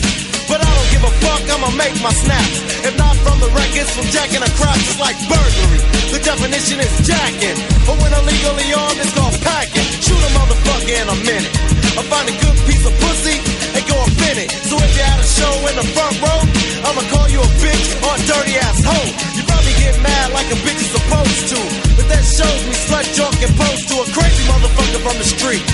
[0.46, 2.56] But I don't give a fuck, I'ma make my snaps.
[2.84, 5.80] If not from the records, from jacking a crotch, it's like burglary.
[6.12, 7.58] The definition is jacking.
[7.88, 9.88] But when illegally armed, it's called packing.
[10.04, 11.54] Shoot a motherfucker in a minute.
[11.96, 13.98] I find a good piece of pussy and go
[14.30, 14.48] in it.
[14.70, 16.40] So if you had a show in the front row,
[16.86, 19.10] I'ma call you a bitch or a dirty ass hoe.
[19.34, 21.60] You probably get mad like a bitch is supposed to.
[21.98, 25.64] But that shows me slut joke and pose to a crazy motherfucker from the street.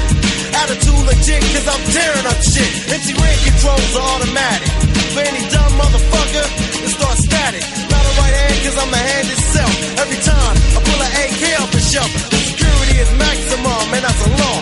[0.50, 2.70] Attitude legit, cause I'm tearing up shit.
[2.90, 4.68] MC Red controls are automatic.
[5.14, 6.46] For any dumb motherfucker,
[6.84, 7.64] it starts static.
[7.90, 9.74] Not a right hand, cause I'm the hand itself.
[10.00, 14.22] Every time I pull an AK off the shelf, the security is maximum, and that's
[14.26, 14.58] a law.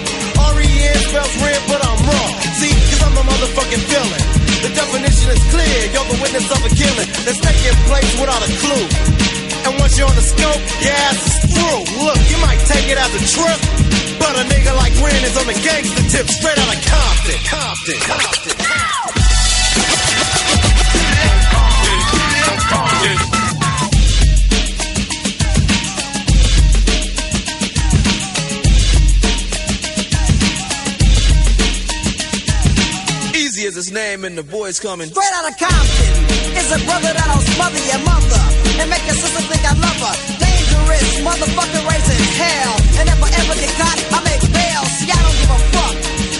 [0.56, 2.32] R-E-N spells red, but I'm wrong.
[2.58, 4.22] See, cause I'm the motherfucking villain.
[4.62, 8.50] The definition is clear, you're the witness of a killing that's taking place without a
[8.58, 8.86] clue.
[9.66, 11.82] And once you're on the scope, your ass is through.
[12.02, 13.60] Look, you might take it as a trip,
[14.18, 17.38] but a nigga like Ren is on the gangster tip, straight out of Compton.
[17.46, 17.98] Compton.
[18.02, 18.87] Compton.
[33.58, 35.10] Easy is his name, and the boy's coming.
[35.10, 36.14] Straight out of Compton.
[36.54, 38.42] It's a brother that'll smother your mother
[38.78, 40.14] and make your sister think I love her.
[40.38, 42.74] Dangerous motherfucker raising hell.
[43.02, 44.82] And if I ever get caught, I make bail.
[45.02, 45.94] See, I don't give a fuck.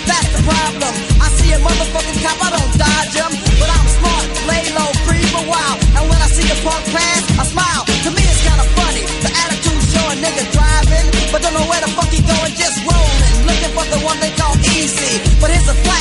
[0.07, 0.93] That's the problem.
[1.19, 3.33] I see a motherfucking cop, I don't dodge him.
[3.59, 5.77] But I'm smart, lay low, free for a while.
[5.99, 7.83] And when I see a punk pass, I smile.
[7.83, 9.03] To me, it's kinda funny.
[9.27, 12.79] The attitude show a nigga driving, but don't know where the fuck he going, just
[12.87, 13.35] rolling.
[13.43, 15.19] Looking for the one they call easy.
[15.43, 15.98] But here's a flash.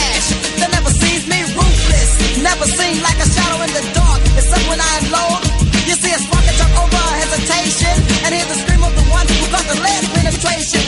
[10.40, 10.87] frustration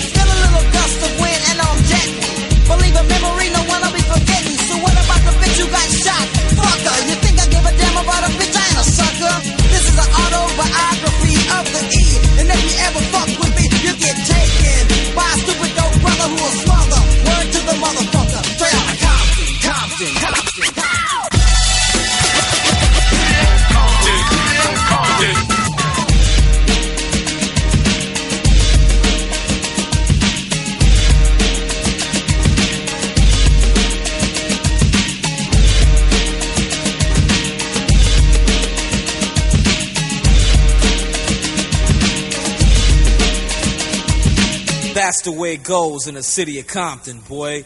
[45.49, 47.65] way it goes in the city of Compton, boy.